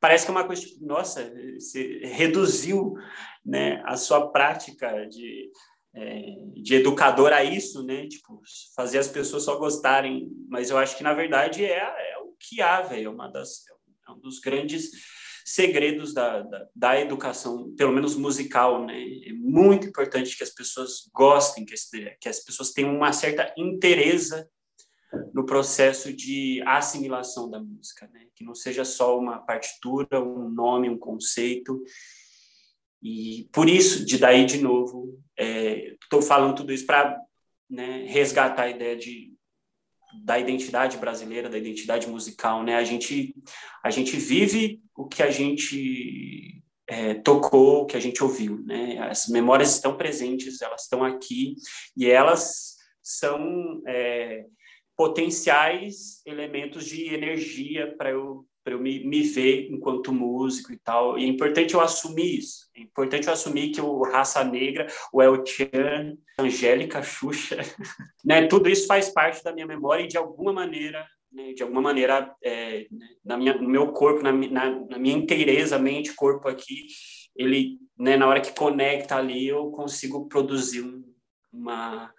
Parece 0.00 0.24
que 0.24 0.30
é 0.30 0.34
uma 0.34 0.46
coisa, 0.46 0.62
tipo, 0.62 0.84
nossa, 0.84 1.32
você 1.58 2.00
reduziu 2.04 2.94
né, 3.44 3.80
a 3.84 3.96
sua 3.96 4.32
prática 4.32 5.06
de, 5.06 5.48
é, 5.94 6.22
de 6.54 6.74
educador 6.74 7.32
a 7.32 7.44
isso, 7.44 7.84
né? 7.84 8.08
Tipo, 8.08 8.40
fazer 8.74 8.98
as 8.98 9.08
pessoas 9.08 9.44
só 9.44 9.56
gostarem. 9.56 10.28
Mas 10.48 10.70
eu 10.70 10.78
acho 10.78 10.96
que, 10.96 11.04
na 11.04 11.14
verdade, 11.14 11.64
é, 11.64 11.78
é 11.78 12.18
o 12.18 12.34
que 12.38 12.60
há, 12.60 12.80
velho. 12.82 13.06
É 13.06 13.10
uma 13.10 13.28
das 13.28 13.62
é 13.68 13.72
um 14.12 14.20
dos 14.20 14.38
grandes 14.38 14.90
segredos 15.44 16.14
da, 16.14 16.42
da, 16.42 16.68
da, 16.74 17.00
educação, 17.00 17.74
pelo 17.76 17.92
menos 17.92 18.16
musical, 18.16 18.84
né? 18.84 19.02
É 19.26 19.32
muito 19.32 19.86
importante 19.86 20.36
que 20.36 20.44
as 20.44 20.50
pessoas 20.50 21.08
gostem, 21.12 21.64
que 21.64 21.74
as, 21.74 21.88
que 22.20 22.28
as 22.28 22.40
pessoas 22.40 22.72
tenham 22.72 22.94
uma 22.94 23.12
certa 23.12 23.52
interesse 23.56 24.46
no 25.34 25.44
processo 25.44 26.12
de 26.12 26.62
assimilação 26.66 27.50
da 27.50 27.60
música, 27.60 28.08
né? 28.12 28.26
Que 28.34 28.44
não 28.44 28.54
seja 28.54 28.84
só 28.84 29.18
uma 29.18 29.38
partitura, 29.38 30.22
um 30.22 30.48
nome, 30.48 30.88
um 30.88 30.98
conceito. 30.98 31.82
E 33.02 33.48
por 33.52 33.68
isso, 33.68 34.04
de 34.04 34.18
daí 34.18 34.46
de 34.46 34.58
novo, 34.58 35.20
estou 35.36 36.20
é, 36.20 36.22
falando 36.22 36.56
tudo 36.56 36.72
isso 36.72 36.86
para 36.86 37.20
né, 37.68 38.04
resgatar 38.06 38.64
a 38.64 38.70
ideia 38.70 38.96
de 38.96 39.31
da 40.24 40.38
identidade 40.38 40.96
brasileira, 40.96 41.48
da 41.48 41.58
identidade 41.58 42.08
musical, 42.08 42.62
né? 42.62 42.76
A 42.76 42.84
gente 42.84 43.34
a 43.82 43.90
gente 43.90 44.16
vive 44.16 44.80
o 44.96 45.06
que 45.06 45.22
a 45.22 45.30
gente 45.30 46.62
é, 46.86 47.14
tocou, 47.14 47.82
o 47.82 47.86
que 47.86 47.96
a 47.96 48.00
gente 48.00 48.22
ouviu, 48.22 48.62
né? 48.64 48.98
As 48.98 49.28
memórias 49.28 49.74
estão 49.74 49.96
presentes, 49.96 50.60
elas 50.60 50.82
estão 50.82 51.04
aqui 51.04 51.54
e 51.96 52.10
elas 52.10 52.76
são 53.02 53.82
é, 53.86 54.44
potenciais 54.96 56.20
elementos 56.26 56.84
de 56.84 57.12
energia 57.12 57.94
para 57.96 58.10
eu 58.10 58.46
para 58.64 58.74
eu 58.74 58.80
me, 58.80 59.04
me 59.04 59.22
ver 59.22 59.68
enquanto 59.70 60.12
músico 60.12 60.72
e 60.72 60.78
tal. 60.78 61.18
E 61.18 61.24
é 61.24 61.26
importante 61.26 61.74
eu 61.74 61.80
assumir 61.80 62.38
isso. 62.38 62.68
É 62.76 62.80
importante 62.80 63.26
eu 63.26 63.32
assumir 63.32 63.70
que 63.70 63.80
o 63.80 64.02
Raça 64.02 64.42
Negra, 64.44 64.86
o 65.12 65.20
El 65.22 65.44
Chan, 65.44 66.16
Angélica 66.38 67.02
Xuxa, 67.02 67.56
né, 68.24 68.46
tudo 68.46 68.68
isso 68.68 68.86
faz 68.86 69.08
parte 69.08 69.42
da 69.42 69.52
minha 69.52 69.66
memória 69.66 70.04
e 70.04 70.08
de 70.08 70.16
alguma 70.16 70.52
maneira, 70.52 71.06
né, 71.30 71.52
de 71.52 71.62
alguma 71.62 71.82
maneira, 71.82 72.34
é, 72.42 72.86
né, 72.90 73.08
na 73.24 73.36
minha, 73.36 73.54
no 73.54 73.68
meu 73.68 73.92
corpo, 73.92 74.22
na, 74.22 74.32
na, 74.32 74.70
na 74.70 74.98
minha 74.98 75.16
inteireza, 75.16 75.78
mente, 75.78 76.14
corpo 76.14 76.48
aqui, 76.48 76.86
ele, 77.34 77.78
né, 77.98 78.16
na 78.16 78.26
hora 78.26 78.40
que 78.40 78.54
conecta 78.54 79.16
ali, 79.16 79.48
eu 79.48 79.70
consigo 79.70 80.28
produzir 80.28 80.82
um, 80.82 81.02
uma, 81.52 82.12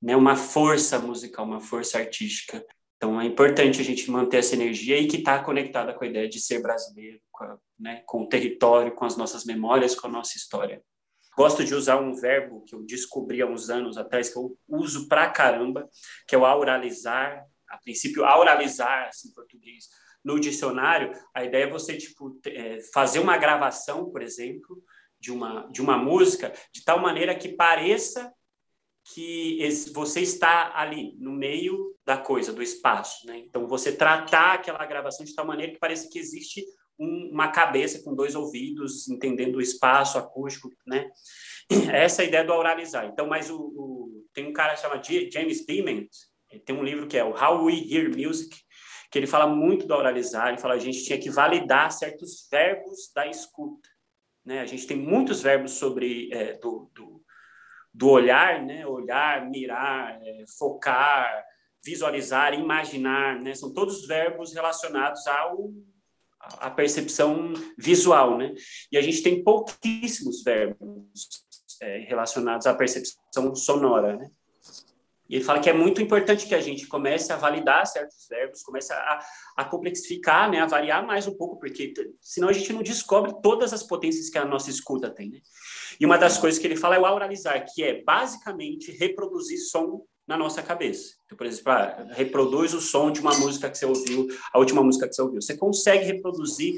né, 0.00 0.16
uma 0.16 0.36
força 0.36 0.98
musical, 0.98 1.44
uma 1.44 1.60
força 1.60 1.98
artística 1.98 2.64
então 3.00 3.18
é 3.18 3.24
importante 3.24 3.80
a 3.80 3.84
gente 3.84 4.10
manter 4.10 4.36
essa 4.36 4.54
energia 4.54 4.98
e 4.98 5.08
que 5.08 5.16
está 5.16 5.42
conectada 5.42 5.94
com 5.94 6.04
a 6.04 6.06
ideia 6.06 6.28
de 6.28 6.38
ser 6.38 6.60
brasileiro, 6.60 7.18
com, 7.32 7.44
a, 7.44 7.58
né, 7.78 8.02
com 8.04 8.24
o 8.24 8.28
território, 8.28 8.94
com 8.94 9.06
as 9.06 9.16
nossas 9.16 9.46
memórias, 9.46 9.94
com 9.94 10.06
a 10.06 10.10
nossa 10.10 10.36
história. 10.36 10.82
Gosto 11.34 11.64
de 11.64 11.74
usar 11.74 11.98
um 11.98 12.12
verbo 12.12 12.62
que 12.62 12.74
eu 12.74 12.82
descobri 12.82 13.40
há 13.40 13.46
uns 13.46 13.70
anos 13.70 13.96
atrás, 13.96 14.28
que 14.28 14.38
eu 14.38 14.54
uso 14.68 15.08
pra 15.08 15.30
caramba, 15.30 15.88
que 16.28 16.34
é 16.34 16.38
o 16.38 16.44
auralizar. 16.44 17.42
A 17.70 17.78
princípio, 17.78 18.22
auralizar, 18.22 19.08
assim, 19.08 19.28
em 19.28 19.32
português, 19.32 19.88
no 20.22 20.38
dicionário, 20.38 21.10
a 21.34 21.42
ideia 21.42 21.64
é 21.64 21.70
você 21.70 21.96
tipo, 21.96 22.38
é, 22.44 22.80
fazer 22.92 23.20
uma 23.20 23.38
gravação, 23.38 24.10
por 24.10 24.20
exemplo, 24.20 24.76
de 25.18 25.32
uma, 25.32 25.66
de 25.72 25.80
uma 25.80 25.96
música, 25.96 26.52
de 26.70 26.84
tal 26.84 27.00
maneira 27.00 27.34
que 27.34 27.48
pareça 27.48 28.30
que 29.04 29.58
você 29.92 30.20
está 30.20 30.72
ali 30.74 31.16
no 31.18 31.32
meio 31.32 31.96
da 32.04 32.16
coisa, 32.16 32.52
do 32.52 32.62
espaço, 32.62 33.26
né? 33.26 33.38
Então 33.38 33.66
você 33.66 33.92
tratar 33.92 34.54
aquela 34.54 34.84
gravação 34.86 35.24
de 35.24 35.34
tal 35.34 35.46
maneira 35.46 35.72
que 35.72 35.78
parece 35.78 36.10
que 36.10 36.18
existe 36.18 36.64
um, 36.98 37.30
uma 37.32 37.48
cabeça 37.48 38.02
com 38.02 38.14
dois 38.14 38.34
ouvidos, 38.34 39.08
entendendo 39.08 39.56
o 39.56 39.62
espaço 39.62 40.18
acústico, 40.18 40.70
né? 40.86 41.10
Essa 41.90 42.22
é 42.22 42.24
a 42.24 42.28
ideia 42.28 42.44
do 42.44 42.52
auralizar. 42.52 43.06
Então, 43.06 43.26
mas 43.26 43.50
o, 43.50 43.58
o 43.58 44.26
tem 44.32 44.46
um 44.46 44.52
cara 44.52 44.76
chamado 44.76 45.04
James 45.04 45.64
Dement, 45.66 46.06
tem 46.64 46.76
um 46.76 46.84
livro 46.84 47.06
que 47.06 47.16
é 47.16 47.24
o 47.24 47.34
How 47.34 47.64
We 47.64 47.84
Hear 47.88 48.16
Music, 48.16 48.56
que 49.10 49.18
ele 49.18 49.26
fala 49.26 49.46
muito 49.46 49.86
do 49.86 49.94
auralizar, 49.94 50.48
ele 50.48 50.58
fala 50.58 50.74
a 50.74 50.78
gente 50.78 51.04
tinha 51.04 51.18
que 51.18 51.30
validar 51.30 51.90
certos 51.90 52.46
verbos 52.50 53.10
da 53.12 53.26
escuta, 53.26 53.88
né? 54.44 54.60
A 54.60 54.66
gente 54.66 54.86
tem 54.86 54.96
muitos 54.96 55.42
verbos 55.42 55.72
sobre 55.72 56.30
é, 56.32 56.54
do, 56.58 56.90
do 56.94 57.09
do 57.92 58.08
olhar, 58.08 58.62
né? 58.64 58.86
Olhar, 58.86 59.48
mirar, 59.48 60.20
é, 60.22 60.44
focar, 60.58 61.44
visualizar, 61.84 62.54
imaginar, 62.54 63.40
né? 63.40 63.54
São 63.54 63.72
todos 63.72 64.06
verbos 64.06 64.52
relacionados 64.54 65.26
ao 65.26 65.70
a 66.58 66.70
percepção 66.70 67.52
visual, 67.76 68.38
né? 68.38 68.54
E 68.90 68.96
a 68.96 69.02
gente 69.02 69.22
tem 69.22 69.44
pouquíssimos 69.44 70.42
verbos 70.42 71.44
é, 71.82 71.98
relacionados 71.98 72.66
à 72.66 72.74
percepção 72.74 73.54
sonora, 73.54 74.16
né? 74.16 74.30
E 75.30 75.36
ele 75.36 75.44
fala 75.44 75.60
que 75.60 75.70
é 75.70 75.72
muito 75.72 76.02
importante 76.02 76.44
que 76.44 76.56
a 76.56 76.60
gente 76.60 76.88
comece 76.88 77.32
a 77.32 77.36
validar 77.36 77.86
certos 77.86 78.26
verbos, 78.28 78.64
comece 78.64 78.92
a, 78.92 79.20
a 79.56 79.64
complexificar, 79.64 80.50
né, 80.50 80.58
a 80.58 80.66
variar 80.66 81.06
mais 81.06 81.28
um 81.28 81.36
pouco, 81.36 81.56
porque 81.56 81.94
senão 82.20 82.48
a 82.48 82.52
gente 82.52 82.72
não 82.72 82.82
descobre 82.82 83.32
todas 83.40 83.72
as 83.72 83.84
potências 83.84 84.28
que 84.28 84.36
a 84.36 84.44
nossa 84.44 84.70
escuta 84.70 85.08
tem, 85.08 85.30
né? 85.30 85.38
E 86.00 86.04
uma 86.04 86.18
das 86.18 86.36
coisas 86.36 86.58
que 86.58 86.66
ele 86.66 86.74
fala 86.74 86.96
é 86.96 86.98
o 86.98 87.06
auralizar, 87.06 87.64
que 87.72 87.84
é 87.84 88.02
basicamente 88.02 88.90
reproduzir 88.90 89.58
som 89.58 90.04
na 90.26 90.36
nossa 90.36 90.62
cabeça. 90.62 91.14
Então, 91.24 91.38
por 91.38 91.46
exemplo, 91.46 91.70
ah, 91.72 92.08
reproduz 92.10 92.74
o 92.74 92.80
som 92.80 93.12
de 93.12 93.20
uma 93.20 93.36
música 93.38 93.70
que 93.70 93.78
você 93.78 93.86
ouviu, 93.86 94.26
a 94.52 94.58
última 94.58 94.82
música 94.82 95.08
que 95.08 95.14
você 95.14 95.22
ouviu. 95.22 95.40
Você 95.40 95.56
consegue 95.56 96.06
reproduzir 96.06 96.74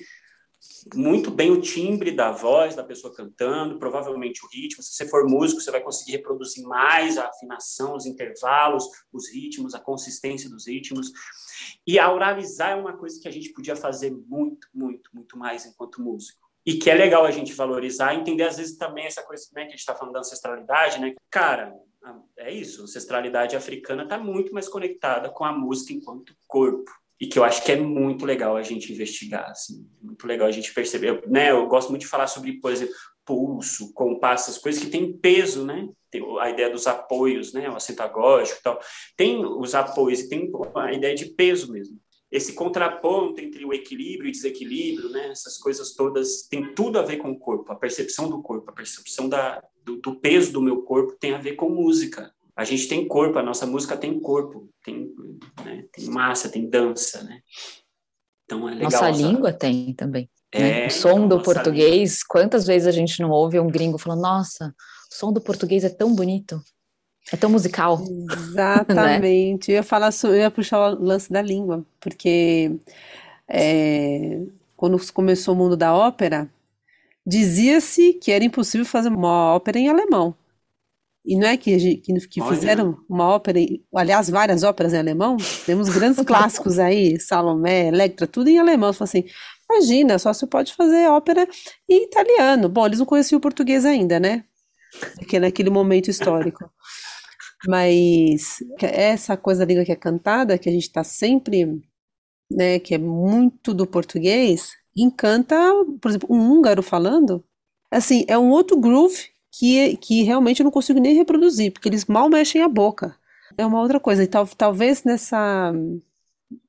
muito 0.95 1.31
bem 1.31 1.51
o 1.51 1.61
timbre 1.61 2.11
da 2.11 2.31
voz 2.31 2.75
da 2.75 2.85
pessoa 2.85 3.15
cantando, 3.15 3.79
provavelmente 3.79 4.45
o 4.45 4.49
ritmo. 4.49 4.83
Se 4.83 4.95
você 4.95 5.09
for 5.09 5.29
músico, 5.29 5.61
você 5.61 5.71
vai 5.71 5.81
conseguir 5.81 6.13
reproduzir 6.13 6.65
mais 6.65 7.19
a 7.19 7.27
afinação, 7.29 7.95
os 7.95 8.07
intervalos, 8.07 8.85
os 9.13 9.29
ritmos, 9.29 9.75
a 9.75 9.81
consistência 9.81 10.49
dos 10.49 10.67
ritmos. 10.67 11.13
E 11.87 11.99
a 11.99 12.13
oralizar 12.13 12.71
é 12.71 12.75
uma 12.75 12.97
coisa 12.97 13.21
que 13.21 13.29
a 13.29 13.31
gente 13.31 13.53
podia 13.53 13.77
fazer 13.77 14.11
muito, 14.11 14.69
muito, 14.75 15.11
muito 15.15 15.39
mais 15.39 15.67
enquanto 15.67 16.03
músico. 16.03 16.41
E 16.65 16.75
que 16.75 16.91
é 16.91 16.95
legal 16.95 17.25
a 17.25 17.31
gente 17.31 17.53
valorizar, 17.53 18.15
entender 18.15 18.45
às 18.45 18.57
vezes 18.57 18.77
também 18.77 19.07
essa 19.07 19.23
coisa 19.23 19.47
né, 19.53 19.63
que 19.63 19.69
a 19.69 19.71
gente 19.71 19.81
está 19.81 19.95
falando 19.95 20.15
da 20.15 20.21
ancestralidade, 20.21 21.01
né? 21.01 21.15
Cara, 21.29 21.75
é 22.37 22.53
isso, 22.53 22.81
a 22.81 22.85
ancestralidade 22.85 23.57
africana 23.57 24.05
está 24.05 24.17
muito 24.17 24.55
mais 24.55 24.69
conectada 24.69 25.29
com 25.29 25.45
a 25.45 25.53
música 25.53 25.93
enquanto 25.93 26.37
corpo 26.47 26.91
e 27.23 27.27
que 27.29 27.39
eu 27.39 27.45
acho 27.45 27.65
que 27.65 27.71
é 27.71 27.77
muito 27.77 28.27
legal 28.27 28.57
a 28.57 28.65
gente 28.65 28.93
investigar, 28.93 29.49
assim, 29.49 29.89
muito 30.03 30.27
legal 30.27 30.49
a 30.49 30.51
gente 30.51 30.75
perceber, 30.75 31.23
né? 31.29 31.53
Eu 31.53 31.69
gosto 31.69 31.91
muito 31.91 32.03
de 32.03 32.09
falar 32.09 32.27
sobre, 32.27 32.55
por 32.55 32.73
exemplo, 32.73 32.93
pulso, 33.25 33.93
compasso, 33.95 34.51
essas 34.51 34.61
coisas 34.61 34.83
que 34.83 34.91
têm 34.91 35.17
peso, 35.17 35.65
né? 35.65 35.89
Tem 36.11 36.21
a 36.41 36.51
ideia 36.51 36.69
dos 36.69 36.89
apoios, 36.89 37.53
né? 37.53 37.71
O 37.71 37.77
acento 37.77 38.03
agógico 38.03 38.59
e 38.59 38.63
tal. 38.65 38.81
Tem 39.17 39.47
os 39.47 39.73
apoios 39.73 40.19
e 40.19 40.29
tem 40.29 40.51
a 40.75 40.93
ideia 40.93 41.15
de 41.15 41.27
peso 41.27 41.71
mesmo. 41.71 41.97
Esse 42.29 42.55
contraponto 42.55 43.41
entre 43.41 43.65
o 43.65 43.73
equilíbrio 43.73 44.29
e 44.29 44.33
desequilíbrio, 44.33 45.09
né? 45.11 45.29
Essas 45.29 45.57
coisas 45.59 45.95
todas 45.95 46.49
tem 46.49 46.75
tudo 46.75 46.99
a 46.99 47.03
ver 47.03 47.19
com 47.19 47.31
o 47.31 47.39
corpo, 47.39 47.71
a 47.71 47.77
percepção 47.77 48.29
do 48.29 48.43
corpo, 48.43 48.69
a 48.69 48.75
percepção 48.75 49.29
da, 49.29 49.63
do, 49.85 49.99
do 49.99 50.17
peso 50.17 50.53
do 50.53 50.61
meu 50.61 50.83
corpo 50.83 51.17
tem 51.21 51.35
a 51.35 51.39
ver 51.39 51.55
com 51.55 51.71
música, 51.71 52.35
a 52.57 52.65
gente 52.65 52.89
tem 52.89 53.07
corpo, 53.07 53.39
a 53.39 53.43
nossa 53.43 53.67
música 53.67 53.97
tem 53.97 54.19
corpo, 54.21 54.69
tem, 54.85 55.11
né, 55.65 55.85
tem 55.93 56.07
massa, 56.07 56.49
tem 56.49 56.69
dança, 56.69 57.23
né? 57.23 57.41
Então 58.45 58.69
é 58.69 58.75
legal. 58.75 58.91
Nossa 58.91 59.11
língua 59.11 59.53
tem 59.53 59.95
também. 59.95 60.29
Né? 60.55 60.85
É, 60.85 60.87
O 60.87 60.91
som 60.91 61.27
do 61.27 61.43
português, 61.43 62.13
língua. 62.13 62.27
quantas 62.29 62.67
vezes 62.67 62.87
a 62.87 62.93
gente 62.93 63.21
não 63.21 63.31
ouve 63.31 63.59
um 63.59 63.69
gringo 63.69 63.97
falando, 63.97 64.21
nossa, 64.21 64.75
o 65.11 65.15
som 65.15 65.33
do 65.33 65.41
português 65.41 65.83
é 65.85 65.89
tão 65.89 66.15
bonito, 66.15 66.63
é 67.33 67.37
tão 67.37 67.49
musical. 67.49 67.99
Exatamente. 68.31 69.69
né? 69.69 69.75
Eu 69.75 69.75
ia 69.77 69.83
falar, 69.83 70.11
eu 70.25 70.37
ia 70.37 70.51
puxar 70.51 70.93
o 70.93 71.03
lance 71.03 71.33
da 71.33 71.41
língua, 71.41 71.85
porque 71.99 72.77
é, 73.49 74.43
quando 74.77 74.99
começou 75.13 75.55
o 75.55 75.57
mundo 75.57 75.77
da 75.77 75.95
ópera, 75.95 76.51
dizia-se 77.27 78.15
que 78.15 78.31
era 78.31 78.45
impossível 78.45 78.85
fazer 78.85 79.09
uma 79.09 79.55
ópera 79.55 79.79
em 79.79 79.89
alemão. 79.89 80.35
E 81.25 81.37
não 81.37 81.47
é 81.47 81.57
que, 81.57 81.97
que, 81.99 82.13
que 82.29 82.43
fizeram 82.43 82.99
uma 83.09 83.29
ópera, 83.29 83.61
aliás, 83.95 84.29
várias 84.29 84.65
óperas 84.65 84.93
em 84.93 84.99
alemão? 84.99 85.37
Temos 85.65 85.89
grandes 85.89 86.23
clássicos 86.27 86.81
aí, 86.81 87.19
Salomé, 87.21 87.89
Electra, 87.89 88.27
tudo 88.27 88.49
em 88.49 88.59
alemão. 88.59 88.93
Você 88.93 89.05
assim, 89.05 89.25
imagina, 89.71 90.19
só 90.19 90.33
se 90.33 90.45
pode 90.49 90.75
fazer 90.75 91.09
ópera 91.09 91.49
em 91.89 92.05
italiano. 92.05 92.69
Bom, 92.69 92.87
eles 92.87 92.99
não 92.99 93.07
conheciam 93.07 93.39
o 93.39 93.41
português 93.41 93.85
ainda, 93.85 94.19
né? 94.19 94.45
Porque 95.15 95.39
naquele 95.39 95.71
momento 95.71 96.11
histórico. 96.11 96.69
Mas 97.69 98.59
essa 98.81 99.37
coisa 99.37 99.61
da 99.61 99.67
língua 99.67 99.85
que 99.85 99.93
é 99.93 99.97
cantada, 99.97 100.59
que 100.59 100.69
a 100.69 100.73
gente 100.73 100.89
está 100.89 101.05
sempre, 101.05 101.81
né, 102.51 102.81
que 102.81 102.95
é 102.95 102.99
muito 102.99 103.73
do 103.73 103.87
português, 103.87 104.73
encanta, 104.97 105.57
por 106.01 106.11
exemplo, 106.11 106.29
um 106.35 106.51
húngaro 106.51 106.83
falando, 106.83 107.45
assim, 107.89 108.25
é 108.27 108.37
um 108.37 108.51
outro 108.51 108.77
groove 108.77 109.31
que, 109.53 109.97
que 109.99 110.23
realmente 110.23 110.61
eu 110.61 110.65
não 110.65 110.71
consigo 110.71 110.99
nem 110.99 111.15
reproduzir, 111.15 111.73
porque 111.73 111.89
eles 111.89 112.07
mal 112.07 112.29
mexem 112.31 112.63
a 112.63 112.69
boca. 112.69 113.15
É 113.57 113.67
uma 113.67 113.81
outra 113.81 114.01
coisa. 114.01 114.25
E 114.25 114.27
tal, 114.27 114.47
talvez 114.47 115.05
nessa, 115.05 115.73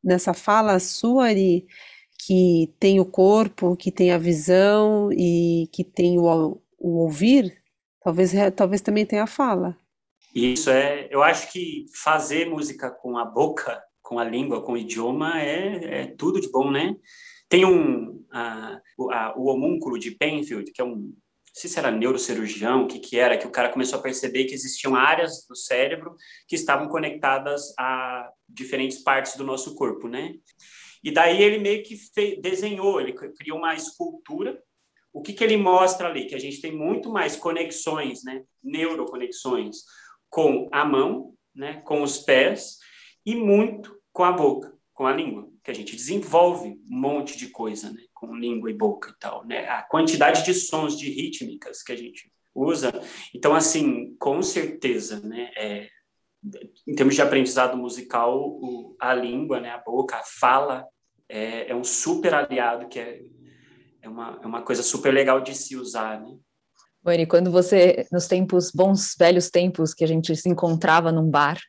nessa 0.04 0.34
fala 0.34 0.78
sua, 0.80 1.28
Ari, 1.28 1.65
que 2.19 2.74
tem 2.80 3.00
o 3.00 3.06
corpo, 3.06 3.78
que 3.78 3.89
tem 3.89 4.12
a 4.12 4.17
visão 4.17 5.10
e 5.13 5.69
que 5.72 5.84
tem 5.84 6.19
o, 6.19 6.62
o 6.78 6.98
ouvir, 7.00 7.58
talvez, 8.04 8.34
talvez 8.54 8.82
também 8.82 9.06
tenha 9.06 9.24
a 9.24 9.28
fala. 9.28 9.78
Isso 10.36 10.69
é, 10.69 11.08
eu 11.10 11.24
acho 11.24 11.52
que 11.54 11.86
fazer 12.04 12.50
música 12.50 12.91
com 12.91 13.17
a 13.17 13.24
boca, 13.24 13.82
com 14.02 14.19
a 14.19 14.24
língua, 14.26 14.62
com 14.62 14.74
o 14.74 14.78
idioma 14.78 15.39
é, 15.39 16.02
é 16.02 16.08
tudo 16.08 16.41
de 16.41 16.52
bom, 16.52 16.69
né? 16.69 16.96
Tem 17.48 17.65
um, 17.65 18.26
o 19.38 19.46
homúnculo 19.46 20.00
de 20.00 20.12
Penfield, 20.12 20.72
que 20.72 20.82
é 20.82 20.84
um 20.84 21.13
sei 21.54 21.70
se 21.70 21.78
era 21.78 21.92
neurocirurgião, 21.92 22.84
o 22.84 22.88
que, 22.88 23.00
que 23.00 23.20
era, 23.20 23.38
que 23.38 23.46
o 23.46 23.52
cara 23.52 23.70
começou 23.70 24.00
a 24.00 24.02
perceber 24.02 24.46
que 24.46 24.56
existiam 24.56 24.96
áreas 24.96 25.46
do 25.48 25.56
cérebro 25.56 26.16
que 26.48 26.56
estavam 26.56 26.88
conectadas 26.88 27.74
a 27.78 28.28
diferentes 28.50 29.04
partes 29.04 29.36
do 29.36 29.44
nosso 29.44 29.76
corpo, 29.76 30.08
né? 30.08 30.34
E 31.04 31.12
daí 31.12 31.42
ele 31.42 31.60
meio 31.60 31.84
que 31.84 31.96
fez, 31.96 32.42
desenhou, 32.42 33.00
ele 33.00 33.13
criou 33.13 33.60
uma 33.60 33.76
escultura. 33.76 34.60
O 35.12 35.22
que, 35.22 35.34
que 35.34 35.44
ele 35.44 35.58
mostra 35.58 36.08
ali? 36.08 36.26
Que 36.26 36.34
a 36.34 36.39
gente 36.39 36.60
tem 36.60 36.76
muito 36.76 37.12
mais 37.12 37.36
conexões, 37.36 38.24
né? 38.24 38.44
Neuroconexões 38.63 39.78
com 40.30 40.68
a 40.72 40.84
mão, 40.84 41.36
né? 41.54 41.82
Com 41.82 42.02
os 42.02 42.18
pés 42.18 42.80
e 43.24 43.36
muito 43.36 43.96
com 44.12 44.24
a 44.24 44.32
boca, 44.32 44.74
com 44.94 45.06
a 45.06 45.13
língua, 45.13 45.50
que 45.63 45.70
a 45.70 45.74
gente 45.74 45.96
desenvolve 45.96 46.70
um 46.89 47.00
monte 47.00 47.38
de 47.38 47.50
coisa, 47.50 47.92
né? 47.92 48.02
Com 48.28 48.36
língua 48.36 48.72
e 48.72 48.74
boca 48.74 49.10
e 49.10 49.20
tal, 49.20 49.46
né? 49.46 49.68
A 49.68 49.82
quantidade 49.84 50.46
de 50.46 50.54
sons, 50.54 50.98
de 50.98 51.10
rítmicas 51.10 51.84
que 51.84 51.92
a 51.92 51.96
gente 51.96 52.32
usa. 52.56 52.92
Então, 53.34 53.54
assim, 53.54 54.16
com 54.18 54.42
certeza, 54.42 55.20
né? 55.20 55.52
É, 55.58 55.88
em 56.88 56.96
termos 56.96 57.16
de 57.16 57.22
aprendizado 57.22 57.78
musical, 57.78 58.40
o, 58.40 58.96
a 59.00 59.14
língua, 59.14 59.60
né? 59.60 59.72
A 59.72 59.78
boca, 59.78 60.18
a 60.18 60.24
fala 60.24 60.88
é, 61.28 61.72
é 61.72 61.76
um 61.76 61.84
super 61.84 62.34
aliado 62.34 62.88
que 62.88 63.00
é, 63.00 63.22
é, 64.02 64.10
uma, 64.10 64.40
é 64.42 64.46
uma 64.46 64.62
coisa 64.62 64.84
super 64.84 65.14
legal 65.14 65.42
de 65.42 65.56
se 65.56 65.76
usar, 65.76 66.22
né? 66.22 66.38
Bueno, 67.02 67.28
quando 67.28 67.52
você, 67.52 68.08
nos 68.14 68.28
tempos, 68.28 68.72
bons, 68.72 69.14
velhos 69.20 69.50
tempos, 69.50 69.94
que 69.94 70.06
a 70.06 70.08
gente 70.08 70.34
se 70.38 70.48
encontrava 70.48 71.12
num 71.12 71.30
bar, 71.30 71.60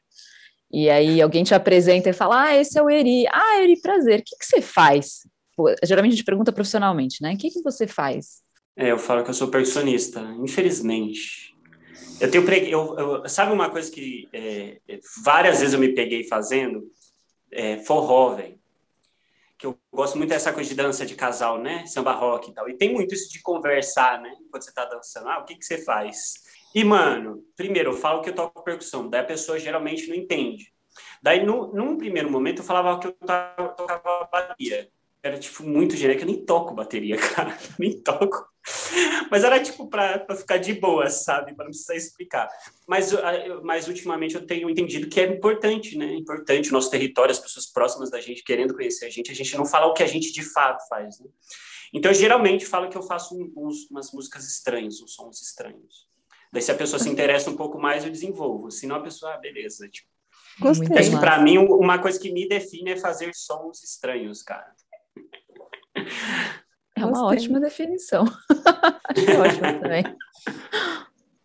e 0.71 0.91
aí 0.91 1.21
alguém 1.21 1.43
te 1.43 1.55
apresenta 1.55 2.11
e 2.11 2.13
fala, 2.13 2.45
ah, 2.45 2.57
esse 2.57 2.79
é 2.79 2.83
o 2.83 2.91
Eri. 2.91 3.27
Ah, 3.29 3.61
Eri, 3.61 3.81
prazer. 3.81 4.21
O 4.21 4.23
que, 4.25 4.37
que 4.37 4.45
você 4.45 4.61
faz? 4.61 5.21
Geralmente 5.83 6.13
a 6.13 6.17
gente 6.17 6.25
pergunta 6.25 6.53
profissionalmente, 6.53 7.23
né? 7.23 7.35
O 7.35 7.39
que, 7.39 7.51
que 7.51 7.63
você 7.63 7.87
faz? 7.87 8.43
É, 8.77 8.91
eu 8.91 8.99
falo 8.99 9.23
que 9.23 9.31
eu 9.31 9.35
sou 9.35 9.49
percussionista, 9.49 10.21
infelizmente. 10.43 11.55
Eu 12.21 12.31
tenho 12.31 12.45
pre... 12.45 12.71
eu, 12.71 12.99
eu, 12.99 13.29
sabe 13.29 13.53
uma 13.53 13.71
coisa 13.71 13.91
que 13.91 14.29
é, 14.33 14.81
várias 15.25 15.61
vezes 15.61 15.75
eu 15.75 15.81
me 15.81 15.95
peguei 15.95 16.25
fazendo 16.25 16.85
é, 17.53 17.79
forró, 17.79 18.35
velho. 18.35 18.59
Que 19.57 19.67
eu 19.67 19.79
gosto 19.93 20.19
muito 20.19 20.31
dessa 20.31 20.53
coisa 20.53 20.69
de 20.69 20.75
dança 20.75 21.07
de 21.07 21.15
casal, 21.15 21.61
né? 21.61 21.87
Samba 21.87 22.13
rock 22.13 22.51
e 22.51 22.55
tal. 22.55 22.69
E 22.69 22.77
tem 22.77 22.93
muito 22.93 23.15
isso 23.15 23.31
de 23.33 23.41
conversar, 23.41 24.21
né? 24.21 24.33
Enquanto 24.41 24.63
você 24.63 24.73
tá 24.73 24.85
dançando. 24.85 25.29
Ah, 25.29 25.39
o 25.39 25.45
que 25.45 25.57
que 25.57 25.65
você 25.65 25.79
faz? 25.79 26.35
E, 26.75 26.83
mano, 26.83 27.45
primeiro 27.57 27.93
eu 27.93 27.97
falo 27.97 28.21
que 28.21 28.31
eu 28.31 28.35
toco 28.35 28.65
percussão, 28.65 29.09
daí 29.09 29.21
a 29.21 29.25
pessoa 29.25 29.61
geralmente 29.61 30.09
não 30.09 30.17
entende. 30.17 30.73
Daí, 31.23 31.45
no, 31.45 31.73
num 31.73 31.97
primeiro 31.97 32.31
momento, 32.31 32.59
eu 32.59 32.65
falava 32.65 32.99
que 32.99 33.07
eu 33.07 33.13
tocava 33.13 34.29
bateria 34.31 34.89
era 35.25 35.39
tipo 35.39 35.63
muito 35.63 35.97
genérico, 35.97 36.23
eu 36.25 36.27
nem 36.27 36.45
toco 36.45 36.75
bateria, 36.75 37.17
cara, 37.35 37.57
nem 37.79 37.99
toco. 37.99 38.47
Mas 39.31 39.43
era 39.43 39.59
tipo 39.59 39.89
para 39.89 40.37
ficar 40.37 40.59
de 40.59 40.75
boa, 40.75 41.09
sabe, 41.09 41.55
para 41.55 41.65
não 41.65 41.71
precisar 41.71 41.97
explicar. 41.97 42.49
Mas, 42.87 43.11
mas 43.63 43.89
ultimamente 43.89 44.35
eu 44.35 44.47
tenho 44.47 44.69
entendido 44.69 45.09
que 45.09 45.21
é 45.21 45.25
importante, 45.25 45.97
né? 45.97 46.13
É 46.13 46.15
importante 46.15 46.69
o 46.69 46.73
nosso 46.75 46.91
território, 46.91 47.33
as 47.33 47.39
pessoas 47.39 47.67
próximas 47.67 48.11
da 48.11 48.21
gente 48.21 48.45
querendo 48.45 48.75
conhecer 48.75 49.07
a 49.07 49.11
gente, 49.11 49.31
a 49.31 49.35
gente 49.35 49.57
não 49.57 49.65
fala 49.65 49.87
o 49.87 49.95
que 49.95 50.03
a 50.03 50.07
gente 50.07 50.31
de 50.31 50.43
fato 50.43 50.87
faz, 50.89 51.19
né? 51.19 51.27
Então 51.93 52.11
eu 52.11 52.15
geralmente 52.15 52.67
falo 52.67 52.91
que 52.91 52.97
eu 52.97 53.03
faço 53.03 53.35
uns, 53.57 53.89
umas 53.91 54.13
músicas 54.13 54.47
estranhas, 54.47 55.01
uns 55.01 55.15
sons 55.15 55.41
estranhos. 55.41 56.07
Daí 56.53 56.61
se 56.61 56.71
a 56.71 56.75
pessoa 56.75 57.01
se 57.01 57.09
interessa 57.09 57.51
um 57.51 57.57
pouco 57.57 57.79
mais, 57.79 58.05
eu 58.05 58.11
desenvolvo. 58.11 58.71
Senão 58.71 58.97
a 58.97 59.01
pessoa, 59.01 59.35
ah, 59.35 59.39
beleza, 59.39 59.89
tipo, 59.89 60.09
Gostei. 60.59 60.97
Acho 60.97 61.11
que 61.11 61.19
para 61.19 61.41
mim 61.41 61.59
uma 61.59 61.99
coisa 61.99 62.19
que 62.19 62.31
me 62.31 62.49
define 62.49 62.93
é 62.93 62.97
fazer 62.97 63.35
sons 63.35 63.83
estranhos, 63.83 64.43
cara. 64.43 64.73
É 66.97 67.05
uma 67.05 67.21
Gostei. 67.21 67.39
ótima 67.39 67.61
definição. 67.61 68.25
Acho 69.09 69.41
ótimo 69.41 69.81
também. 69.81 70.05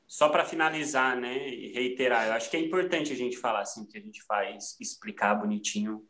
só 0.08 0.30
para 0.30 0.44
finalizar, 0.44 1.16
né, 1.20 1.48
e 1.48 1.72
reiterar, 1.72 2.28
eu 2.28 2.34
acho 2.34 2.50
que 2.50 2.58
é 2.58 2.60
importante 2.60 3.14
a 3.14 3.16
gente 3.16 3.38
falar 3.38 3.62
assim 3.62 3.86
que 3.86 3.98
a 3.98 4.02
gente 4.02 4.22
faz, 4.24 4.76
explicar 4.80 5.36
bonitinho, 5.36 6.06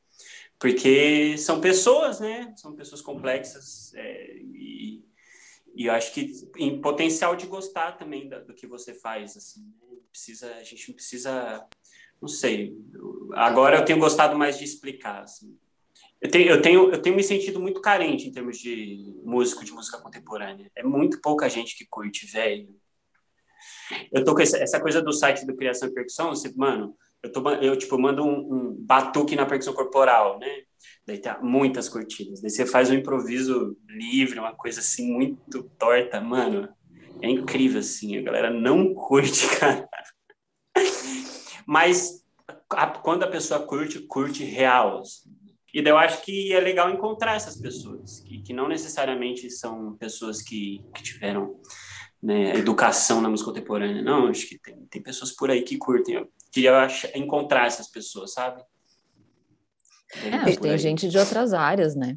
porque 0.58 1.38
são 1.38 1.62
pessoas, 1.62 2.20
né, 2.20 2.52
são 2.58 2.76
pessoas 2.76 3.02
complexas 3.02 3.94
é, 3.94 4.36
e, 4.38 5.04
e 5.76 5.86
eu 5.86 5.94
acho 5.94 6.12
que 6.12 6.34
em 6.58 6.82
potencial 6.82 7.36
de 7.36 7.46
gostar 7.46 7.94
também 7.94 8.28
do, 8.28 8.46
do 8.46 8.54
que 8.56 8.66
você 8.66 8.94
faz, 8.96 9.38
assim, 9.38 9.62
né? 9.80 9.98
precisa, 10.12 10.56
a 10.56 10.64
gente 10.64 10.92
precisa, 10.92 11.68
não 12.20 12.28
sei, 12.28 12.76
agora 13.34 13.78
eu 13.78 13.86
tenho 13.86 14.00
gostado 14.00 14.36
mais 14.38 14.58
de 14.58 14.66
explicar, 14.66 15.22
assim. 15.22 15.56
Eu 16.22 16.30
tenho, 16.30 16.50
eu, 16.50 16.62
tenho, 16.62 16.92
eu 16.92 17.02
tenho 17.02 17.16
me 17.16 17.24
sentido 17.24 17.60
muito 17.60 17.80
carente 17.82 18.28
em 18.28 18.32
termos 18.32 18.58
de 18.58 19.14
músico, 19.24 19.64
de 19.64 19.72
música 19.72 20.00
contemporânea. 20.00 20.70
É 20.76 20.84
muito 20.84 21.22
pouca 21.22 21.48
gente 21.48 21.78
que 21.78 21.88
curte, 21.90 22.26
velho. 22.26 22.68
Eu 24.12 24.24
tô 24.24 24.36
com 24.36 24.42
essa, 24.42 24.58
essa 24.58 24.80
coisa 24.80 25.02
do 25.02 25.14
site 25.14 25.46
do 25.46 25.56
Criação 25.56 25.88
e 25.88 25.94
Percussão, 25.94 26.30
você, 26.30 26.52
mano, 26.56 26.96
eu, 27.24 27.32
tô, 27.32 27.50
eu 27.50 27.78
tipo, 27.78 27.98
mando 27.98 28.24
um, 28.24 28.54
um 28.54 28.76
batuque 28.80 29.36
na 29.36 29.46
percussão 29.46 29.74
corporal, 29.74 30.40
né? 30.40 30.64
Daí 31.06 31.18
tá 31.18 31.40
muitas 31.42 31.90
curtidas. 31.90 32.42
Daí 32.42 32.50
você 32.50 32.66
faz 32.66 32.90
um 32.90 32.94
improviso 32.94 33.78
livre, 33.88 34.40
uma 34.40 34.56
coisa 34.56 34.80
assim 34.80 35.12
muito 35.12 35.64
torta, 35.78 36.22
mano. 36.22 36.70
É 37.22 37.30
incrível, 37.30 37.80
assim. 37.80 38.18
A 38.18 38.22
galera 38.22 38.50
não 38.50 38.94
curte, 38.94 39.48
cara. 39.60 39.88
Mas 41.66 42.26
a, 42.70 42.88
quando 42.88 43.24
a 43.24 43.28
pessoa 43.28 43.66
curte, 43.66 44.00
curte 44.00 44.44
real. 44.44 45.00
Assim. 45.00 45.30
E 45.74 45.82
daí 45.82 45.92
eu 45.92 45.98
acho 45.98 46.22
que 46.24 46.54
é 46.54 46.60
legal 46.60 46.90
encontrar 46.90 47.36
essas 47.36 47.56
pessoas, 47.56 48.22
que, 48.22 48.42
que 48.42 48.54
não 48.54 48.68
necessariamente 48.68 49.50
são 49.50 49.96
pessoas 49.98 50.42
que, 50.42 50.84
que 50.94 51.04
tiveram 51.04 51.60
né, 52.22 52.56
educação 52.56 53.22
na 53.22 53.30
música 53.30 53.50
contemporânea. 53.50 54.02
Não, 54.02 54.28
acho 54.28 54.48
que 54.48 54.60
tem, 54.60 54.76
tem 54.90 55.02
pessoas 55.02 55.32
por 55.32 55.50
aí 55.50 55.62
que 55.62 55.78
curtem. 55.78 56.16
Eu 56.16 56.32
queria 56.52 56.88
encontrar 57.16 57.68
essas 57.68 57.88
pessoas, 57.88 58.34
sabe? 58.34 58.64
É, 60.24 60.56
tem 60.56 60.78
gente 60.78 61.08
de 61.08 61.18
outras 61.18 61.54
áreas, 61.54 61.96
né? 61.96 62.16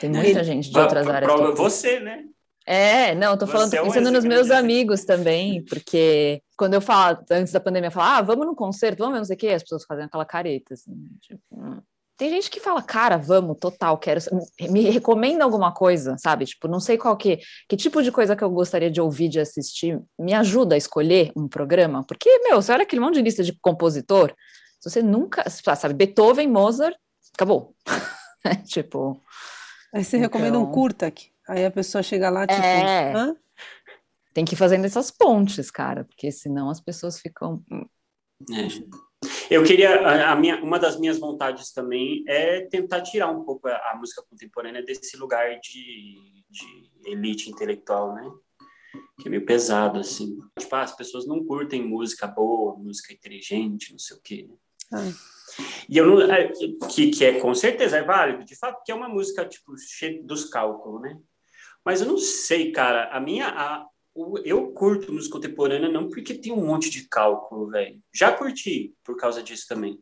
Tem 0.00 0.10
muita 0.10 0.44
gente 0.44 0.70
de 0.70 0.78
outras 0.78 1.08
áreas. 1.08 1.30
Você, 1.56 2.00
né? 2.00 2.24
É, 2.66 3.14
não, 3.14 3.38
tô 3.38 3.46
falando, 3.46 3.70
tô 3.70 3.78
é 3.78 3.82
pensando 3.82 4.10
nos 4.10 4.26
meus 4.26 4.50
amigos 4.50 5.02
também, 5.02 5.64
porque 5.64 6.42
quando 6.54 6.74
eu 6.74 6.82
falo, 6.82 7.18
antes 7.30 7.50
da 7.50 7.60
pandemia, 7.60 7.90
falar, 7.90 8.18
ah, 8.18 8.22
vamos 8.22 8.46
no 8.46 8.54
concerto, 8.54 8.98
vamos 8.98 9.14
ver 9.14 9.18
não 9.20 9.24
sei 9.24 9.36
o 9.36 9.38
quê, 9.38 9.48
as 9.48 9.62
pessoas 9.62 9.86
fazem 9.86 10.04
aquela 10.04 10.26
careta, 10.26 10.74
assim, 10.74 10.92
tipo, 11.18 11.40
hum. 11.50 11.80
Tem 12.18 12.30
gente 12.30 12.50
que 12.50 12.58
fala, 12.58 12.82
cara, 12.82 13.16
vamos, 13.16 13.56
total, 13.60 13.96
quero. 13.96 14.20
Me 14.68 14.90
recomenda 14.90 15.44
alguma 15.44 15.72
coisa, 15.72 16.18
sabe? 16.18 16.46
Tipo, 16.46 16.66
não 16.66 16.80
sei 16.80 16.98
qual 16.98 17.16
que. 17.16 17.38
Que 17.68 17.76
tipo 17.76 18.02
de 18.02 18.10
coisa 18.10 18.34
que 18.34 18.42
eu 18.42 18.50
gostaria 18.50 18.90
de 18.90 19.00
ouvir, 19.00 19.28
de 19.28 19.38
assistir. 19.38 20.02
Me 20.18 20.34
ajuda 20.34 20.74
a 20.74 20.78
escolher 20.78 21.30
um 21.36 21.46
programa. 21.46 22.04
Porque, 22.04 22.40
meu, 22.40 22.60
você 22.60 22.72
olha 22.72 22.82
aquele 22.82 23.00
monte 23.00 23.14
de 23.14 23.22
lista 23.22 23.44
de 23.44 23.56
compositor, 23.60 24.34
se 24.80 24.90
você 24.90 25.00
nunca. 25.00 25.48
Sabe, 25.48 25.94
Beethoven, 25.94 26.48
Mozart, 26.48 26.96
acabou. 27.32 27.76
tipo. 28.66 29.22
Aí 29.94 30.02
você 30.02 30.16
então... 30.16 30.26
recomenda 30.26 30.58
um 30.58 30.62
então 30.62 30.72
curta, 30.72 31.12
aí 31.48 31.64
a 31.64 31.70
pessoa 31.70 32.02
chega 32.02 32.28
lá, 32.28 32.48
tipo. 32.48 32.60
É... 32.60 33.12
Hã? 33.14 33.36
Tem 34.34 34.44
que 34.44 34.54
ir 34.54 34.58
fazendo 34.58 34.84
essas 34.86 35.12
pontes, 35.12 35.70
cara, 35.70 36.02
porque 36.02 36.32
senão 36.32 36.68
as 36.68 36.80
pessoas 36.80 37.20
ficam. 37.20 37.62
É. 37.70 39.07
Eu 39.50 39.64
queria, 39.64 40.30
a, 40.30 40.36
minha, 40.36 40.62
uma 40.62 40.78
das 40.78 40.98
minhas 40.98 41.18
vontades 41.18 41.72
também 41.72 42.22
é 42.28 42.62
tentar 42.66 43.00
tirar 43.00 43.30
um 43.30 43.44
pouco 43.44 43.66
a, 43.68 43.92
a 43.92 43.96
música 43.96 44.22
contemporânea 44.28 44.82
desse 44.82 45.16
lugar 45.16 45.58
de, 45.60 46.44
de, 46.50 46.90
elite 47.06 47.50
intelectual, 47.50 48.14
né? 48.14 48.30
Que 49.20 49.28
é 49.28 49.30
meio 49.30 49.46
pesado, 49.46 50.00
assim. 50.00 50.38
Tipo, 50.58 50.76
ah, 50.76 50.82
as 50.82 50.94
pessoas 50.94 51.26
não 51.26 51.44
curtem 51.44 51.82
música 51.82 52.26
boa, 52.26 52.76
música 52.76 53.12
inteligente, 53.12 53.92
não 53.92 53.98
sei 53.98 54.16
o 54.16 54.20
quê. 54.22 54.48
Ah. 54.92 55.12
E 55.88 55.96
eu 55.96 56.06
não. 56.06 56.20
É, 56.30 56.52
que, 56.90 57.10
que 57.10 57.24
é 57.24 57.40
com 57.40 57.54
certeza 57.54 57.96
é 57.96 58.02
válido, 58.02 58.44
de 58.44 58.56
fato, 58.56 58.82
que 58.84 58.92
é 58.92 58.94
uma 58.94 59.08
música, 59.08 59.46
tipo, 59.46 59.76
cheia 59.78 60.22
dos 60.22 60.44
cálculos, 60.44 61.00
né? 61.02 61.18
Mas 61.84 62.00
eu 62.02 62.06
não 62.06 62.18
sei, 62.18 62.70
cara. 62.70 63.08
A 63.10 63.20
minha. 63.20 63.48
A, 63.48 63.86
eu 64.44 64.72
curto 64.72 65.12
música 65.12 65.36
contemporânea 65.36 65.88
não 65.88 66.08
porque 66.08 66.34
tem 66.34 66.52
um 66.52 66.66
monte 66.66 66.90
de 66.90 67.08
cálculo, 67.08 67.68
velho. 67.70 68.00
Já 68.14 68.32
curti 68.32 68.94
por 69.04 69.16
causa 69.16 69.42
disso 69.42 69.66
também. 69.68 69.98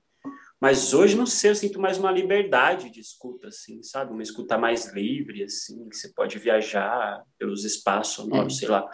Mas 0.60 0.94
hoje, 0.94 1.14
não 1.14 1.26
sei, 1.26 1.50
eu 1.50 1.54
sinto 1.54 1.78
mais 1.78 1.98
uma 1.98 2.10
liberdade 2.10 2.88
de 2.88 2.98
escuta, 2.98 3.48
assim, 3.48 3.82
sabe? 3.82 4.12
Uma 4.12 4.22
escuta 4.22 4.56
mais 4.56 4.92
livre, 4.92 5.42
assim, 5.42 5.86
que 5.88 5.96
você 5.96 6.08
pode 6.08 6.38
viajar 6.38 7.22
pelos 7.38 7.64
espaços 7.64 8.14
sonoros, 8.14 8.56
é. 8.56 8.60
sei 8.60 8.68
lá. 8.68 8.88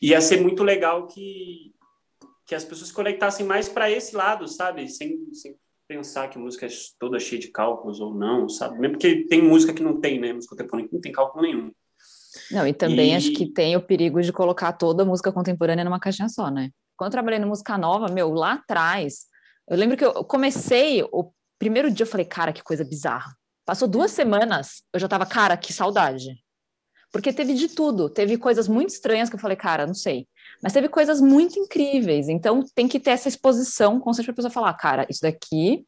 Ia 0.00 0.20
ser 0.20 0.40
muito 0.40 0.62
legal 0.62 1.08
que, 1.08 1.74
que 2.46 2.54
as 2.54 2.64
pessoas 2.64 2.88
se 2.88 2.94
conectassem 2.94 3.44
mais 3.44 3.68
para 3.68 3.90
esse 3.90 4.14
lado, 4.14 4.46
sabe? 4.46 4.88
Sem, 4.88 5.34
sem 5.34 5.56
pensar 5.88 6.28
que 6.28 6.38
música 6.38 6.66
é 6.66 6.70
toda 6.98 7.18
cheia 7.18 7.40
de 7.40 7.48
cálculos 7.48 8.00
ou 8.00 8.14
não, 8.14 8.48
sabe? 8.48 8.78
Mesmo 8.78 8.92
porque 8.92 9.26
tem 9.26 9.42
música 9.42 9.74
que 9.74 9.82
não 9.82 10.00
tem, 10.00 10.20
né? 10.20 10.32
Música 10.32 10.54
contemporânea 10.54 10.88
que 10.88 10.94
não 10.94 11.00
tem 11.00 11.12
cálculo 11.12 11.42
nenhum. 11.42 11.72
Não, 12.50 12.66
e 12.66 12.72
também 12.72 13.12
e... 13.12 13.16
acho 13.16 13.32
que 13.32 13.46
tem 13.52 13.76
o 13.76 13.82
perigo 13.82 14.20
de 14.20 14.32
colocar 14.32 14.72
toda 14.72 15.02
a 15.02 15.06
música 15.06 15.32
contemporânea 15.32 15.84
numa 15.84 16.00
caixinha 16.00 16.28
só, 16.28 16.50
né? 16.50 16.70
Quando 16.96 17.08
eu 17.08 17.12
trabalhei 17.12 17.38
no 17.38 17.46
Música 17.46 17.76
Nova, 17.76 18.12
meu, 18.12 18.32
lá 18.32 18.54
atrás, 18.54 19.26
eu 19.68 19.76
lembro 19.76 19.96
que 19.96 20.04
eu 20.04 20.24
comecei, 20.24 21.02
o 21.02 21.32
primeiro 21.58 21.90
dia 21.90 22.04
eu 22.04 22.10
falei, 22.10 22.26
cara, 22.26 22.52
que 22.52 22.62
coisa 22.62 22.84
bizarra. 22.84 23.34
Passou 23.64 23.88
duas 23.88 24.10
semanas, 24.10 24.82
eu 24.92 25.00
já 25.00 25.08
tava, 25.08 25.26
cara, 25.26 25.56
que 25.56 25.72
saudade. 25.72 26.38
Porque 27.10 27.32
teve 27.32 27.54
de 27.54 27.68
tudo, 27.68 28.08
teve 28.10 28.36
coisas 28.36 28.68
muito 28.68 28.90
estranhas 28.90 29.28
que 29.28 29.36
eu 29.36 29.40
falei, 29.40 29.56
cara, 29.56 29.86
não 29.86 29.94
sei. 29.94 30.26
Mas 30.62 30.72
teve 30.72 30.88
coisas 30.88 31.20
muito 31.20 31.58
incríveis, 31.58 32.28
então 32.28 32.64
tem 32.74 32.86
que 32.86 33.00
ter 33.00 33.10
essa 33.10 33.28
exposição 33.28 34.00
constante 34.00 34.26
para 34.26 34.32
a 34.32 34.36
pessoa 34.36 34.50
falar, 34.50 34.74
cara, 34.74 35.06
isso 35.08 35.22
daqui, 35.22 35.86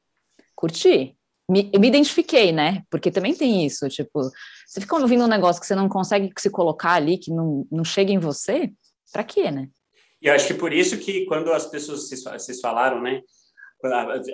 curti 0.55 1.17
me, 1.49 1.71
me 1.79 1.89
identifiquei, 1.89 2.53
né? 2.53 2.83
Porque 2.91 3.11
também 3.11 3.35
tem 3.35 3.65
isso, 3.65 3.89
tipo, 3.89 4.21
você 4.67 4.81
fica 4.81 4.97
ouvindo 4.97 5.25
um 5.25 5.29
negócio 5.29 5.61
que 5.61 5.67
você 5.67 5.75
não 5.75 5.89
consegue 5.89 6.33
se 6.39 6.51
colocar 6.51 6.93
ali, 6.93 7.19
que 7.19 7.31
não, 7.31 7.67
não 7.71 7.85
chega 7.85 8.13
em 8.13 8.19
você, 8.19 8.73
para 9.13 9.25
quê, 9.25 9.51
né? 9.51 9.69
E 10.21 10.27
eu 10.27 10.35
acho 10.35 10.47
que 10.49 10.55
por 10.55 10.73
isso 10.73 10.99
que 10.99 11.25
quando 11.27 11.53
as 11.53 11.67
pessoas, 11.67 12.09
vocês 12.09 12.61
falaram, 12.61 13.01
né? 13.01 13.23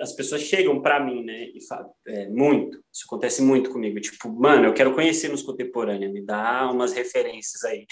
As 0.01 0.13
pessoas 0.13 0.41
chegam 0.41 0.81
para 0.81 1.03
mim, 1.03 1.23
né? 1.23 1.49
E 1.53 1.61
falam, 1.67 1.91
é, 2.07 2.29
muito, 2.29 2.77
isso 2.91 3.03
acontece 3.05 3.41
muito 3.41 3.69
comigo. 3.69 3.99
Tipo, 3.99 4.29
mano, 4.29 4.65
eu 4.65 4.73
quero 4.73 4.95
conhecer 4.95 5.29
nos 5.29 5.43
contemporâneos, 5.43 6.11
me 6.11 6.25
dá 6.25 6.71
umas 6.71 6.93
referências 6.93 7.63
aí. 7.63 7.85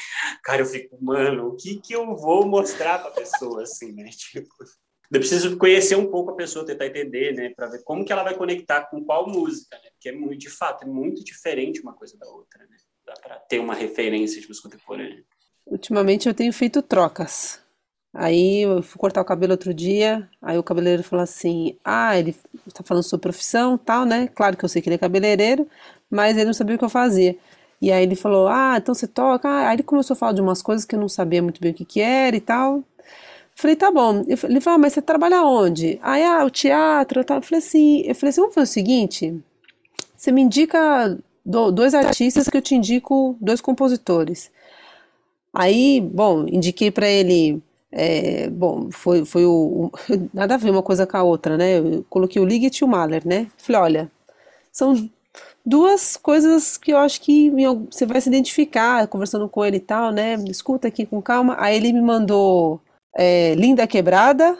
Cara, 0.44 0.62
eu 0.62 0.66
fico, 0.66 0.98
mano, 1.02 1.50
o 1.50 1.56
que 1.56 1.80
que 1.80 1.94
eu 1.94 2.16
vou 2.16 2.48
mostrar 2.48 3.00
para 3.00 3.12
pessoa, 3.12 3.64
assim, 3.64 3.92
né? 3.92 4.10
Tipo, 4.18 4.48
eu 5.12 5.20
preciso 5.20 5.58
conhecer 5.58 5.96
um 5.96 6.10
pouco 6.10 6.32
a 6.32 6.36
pessoa, 6.36 6.66
tentar 6.66 6.88
entender, 6.88 7.34
né, 7.34 7.50
para 7.56 7.68
ver 7.68 7.84
como 7.84 8.06
que 8.06 8.14
ela 8.14 8.24
vai 8.24 8.34
conectar 8.34 8.90
com 8.90 9.04
qual 9.04 9.30
música, 9.30 9.76
né? 9.76 9.90
Porque 9.92 10.10
é 10.10 10.14
muito, 10.14 10.38
de 10.38 10.50
fato, 10.50 10.84
é 10.84 10.88
muito 10.88 11.24
diferente 11.24 11.82
uma 11.82 11.94
coisa 11.94 12.18
da 12.18 12.28
outra, 12.28 12.60
né? 12.70 12.78
Dá 13.06 13.14
para 13.22 13.36
ter 13.36 13.60
uma 13.60 13.74
referência 13.76 14.40
de 14.40 14.48
música 14.48 14.70
contemporânea. 14.70 15.24
Ultimamente 15.66 16.28
eu 16.28 16.34
tenho 16.34 16.54
feito 16.54 16.82
trocas. 16.82 17.60
Aí 18.14 18.62
eu 18.62 18.82
fui 18.84 19.00
cortar 19.00 19.22
o 19.22 19.26
cabelo 19.26 19.54
outro 19.54 19.74
dia, 19.74 20.30
aí 20.42 20.58
o 20.58 20.64
cabeleireiro 20.64 21.04
falou 21.04 21.24
assim: 21.24 21.78
"Ah, 21.84 22.18
ele 22.18 22.36
está 22.68 22.84
falando 22.84 23.04
sobre 23.04 23.24
profissão, 23.24 23.78
tal, 23.78 24.06
né? 24.06 24.28
Claro 24.28 24.58
que 24.58 24.66
eu 24.66 24.70
sei 24.70 24.82
que 24.82 24.90
ele 24.90 24.96
é 24.96 24.98
cabeleireiro, 24.98 25.68
mas 26.10 26.36
ele 26.36 26.46
não 26.46 26.54
sabia 26.54 26.76
o 26.76 26.80
que 26.80 26.84
eu 26.86 26.90
fazia". 26.90 27.38
E 27.82 27.92
aí 27.92 28.04
ele 28.04 28.16
falou: 28.16 28.48
"Ah, 28.48 28.76
então 28.78 28.94
você 28.94 29.08
toca?". 29.08 29.50
Aí 29.68 29.76
ele 29.76 29.84
começou 29.84 30.14
a 30.14 30.18
falar 30.18 30.34
de 30.34 30.42
umas 30.42 30.62
coisas 30.62 30.86
que 30.86 30.96
eu 30.96 31.00
não 31.00 31.08
sabia 31.10 31.42
muito 31.42 31.62
bem 31.62 31.72
o 31.72 31.76
que 31.76 31.86
que 31.86 32.02
era 32.02 32.36
e 32.36 32.42
tal. 32.42 32.84
Falei, 33.56 33.76
tá 33.76 33.92
bom. 33.92 34.24
Ele 34.28 34.62
falou, 34.62 34.76
ah, 34.76 34.78
mas 34.78 34.94
você 34.94 35.02
trabalha 35.02 35.44
onde? 35.44 36.00
Aí, 36.02 36.24
ah, 36.24 36.44
o 36.44 36.50
teatro, 36.50 37.24
tá. 37.24 37.36
Eu 37.36 37.42
falei 37.42 37.60
assim, 37.60 38.02
eu 38.06 38.16
falei 38.16 38.30
assim, 38.30 38.42
vamos 38.42 38.56
fazer 38.56 38.70
o 38.70 38.74
seguinte, 38.74 39.44
você 40.16 40.32
me 40.32 40.42
indica 40.42 41.18
dois 41.46 41.94
artistas 41.94 42.48
que 42.48 42.58
eu 42.58 42.62
te 42.62 42.76
indico 42.76 43.36
dois 43.42 43.62
compositores. 43.62 44.52
Aí, 45.54 46.00
bom, 46.02 46.46
indiquei 46.48 46.92
para 46.92 47.08
ele, 47.10 47.62
é, 47.92 48.50
bom, 48.50 48.90
foi, 48.92 49.26
foi 49.26 49.46
o, 49.46 49.52
o, 49.52 49.92
nada 50.34 50.56
a 50.56 50.58
ver 50.58 50.70
uma 50.72 50.84
coisa 50.84 51.06
com 51.06 51.18
a 51.18 51.24
outra, 51.24 51.58
né? 51.58 51.80
Eu 51.80 52.06
coloquei 52.10 52.42
o 52.42 52.46
Liggett 52.46 52.78
e 52.80 52.86
o 52.86 52.88
Mahler, 52.88 53.28
né? 53.28 53.48
Falei, 53.58 53.82
olha, 53.82 54.12
são 54.72 55.10
duas 55.66 56.18
coisas 56.18 56.78
que 56.78 56.92
eu 56.94 56.98
acho 56.98 57.22
que 57.22 57.52
você 57.92 58.06
vai 58.06 58.22
se 58.22 58.30
identificar 58.30 59.08
conversando 59.08 59.48
com 59.50 59.66
ele 59.66 59.78
e 59.78 59.82
tal, 59.82 60.12
né? 60.12 60.36
Escuta 60.48 60.88
aqui 60.88 61.06
com 61.06 61.22
calma. 61.22 61.56
Aí 61.60 61.76
ele 61.76 61.94
me 61.94 62.02
mandou 62.02 62.82
é, 63.16 63.56
Linda 63.56 63.88
Quebrada 63.88 64.58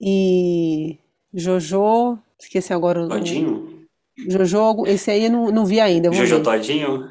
e 0.00 0.98
Jojo. 1.32 2.18
Esqueci 2.38 2.72
agora 2.72 3.02
o. 3.02 3.08
Todinho? 3.08 3.86
Jojo, 4.28 4.86
esse 4.86 5.10
aí 5.10 5.24
eu 5.24 5.30
não, 5.30 5.50
não 5.50 5.66
vi 5.66 5.80
ainda. 5.80 6.12
Jojo 6.12 6.36
ver. 6.36 6.42
Todinho? 6.42 7.08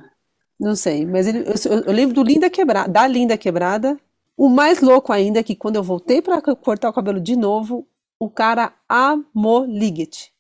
Não 0.60 0.76
sei, 0.76 1.06
mas 1.06 1.28
ele, 1.28 1.40
eu, 1.40 1.84
eu, 1.86 1.92
lembro 1.92 2.16
do 2.16 2.24
Linda 2.24 2.50
Quebrada, 2.50 2.90
da 2.90 3.06
Linda 3.08 3.38
Quebrada. 3.38 4.00
O 4.38 4.50
mais 4.50 4.82
louco 4.82 5.14
ainda 5.14 5.40
é 5.40 5.44
que 5.44 5.56
quando 5.56 5.76
eu 5.78 5.84
voltei 5.84 6.22
para 6.22 6.42
cortar 6.42 6.90
o 6.90 6.94
cabelo 6.94 7.22
de 7.22 7.36
novo, 7.36 7.88
o 8.20 8.30
cara 8.30 8.74
amou 8.88 9.66
Liggett. 9.66 10.34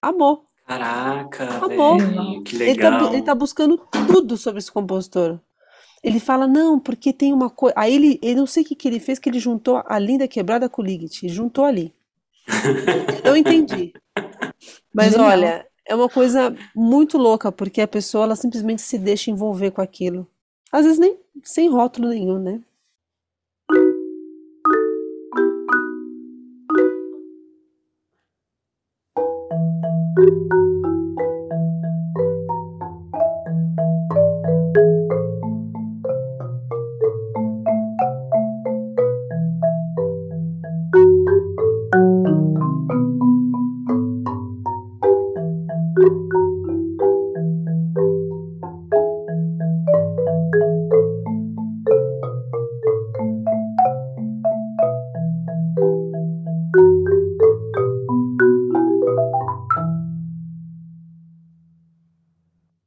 Amou. 0.00 0.44
Caraca, 0.66 1.64
amou. 1.64 1.98
Véio, 1.98 2.42
que 2.42 2.56
legal. 2.56 2.92
Ele 2.92 3.06
tá, 3.06 3.14
ele 3.14 3.22
tá 3.22 3.34
buscando 3.34 3.78
tudo 4.06 4.36
sobre 4.36 4.58
esse 4.58 4.72
compositor. 4.72 5.38
Ele 6.06 6.20
fala, 6.20 6.46
não, 6.46 6.78
porque 6.78 7.12
tem 7.12 7.32
uma 7.32 7.50
coisa. 7.50 7.74
Aí 7.76 7.92
ele, 7.92 8.20
ele 8.22 8.36
não 8.36 8.46
sei 8.46 8.62
o 8.62 8.66
que, 8.66 8.76
que 8.76 8.86
ele 8.86 9.00
fez, 9.00 9.18
que 9.18 9.28
ele 9.28 9.40
juntou 9.40 9.82
a 9.84 9.98
linda 9.98 10.28
quebrada 10.28 10.68
com 10.68 10.80
o 10.80 10.84
Liggett. 10.84 11.28
Juntou 11.28 11.64
ali. 11.64 11.92
não 13.24 13.36
entendi. 13.36 13.92
Mas 14.94 15.10
Genial. 15.10 15.28
olha, 15.28 15.66
é 15.84 15.96
uma 15.96 16.08
coisa 16.08 16.54
muito 16.76 17.18
louca, 17.18 17.50
porque 17.50 17.80
a 17.80 17.88
pessoa 17.88 18.22
ela 18.22 18.36
simplesmente 18.36 18.82
se 18.82 18.98
deixa 18.98 19.32
envolver 19.32 19.72
com 19.72 19.82
aquilo. 19.82 20.28
Às 20.70 20.84
vezes 20.84 21.00
nem 21.00 21.18
sem 21.42 21.68
rótulo 21.68 22.08
nenhum, 22.10 22.38
né? 22.38 22.60
Thank 30.18 30.75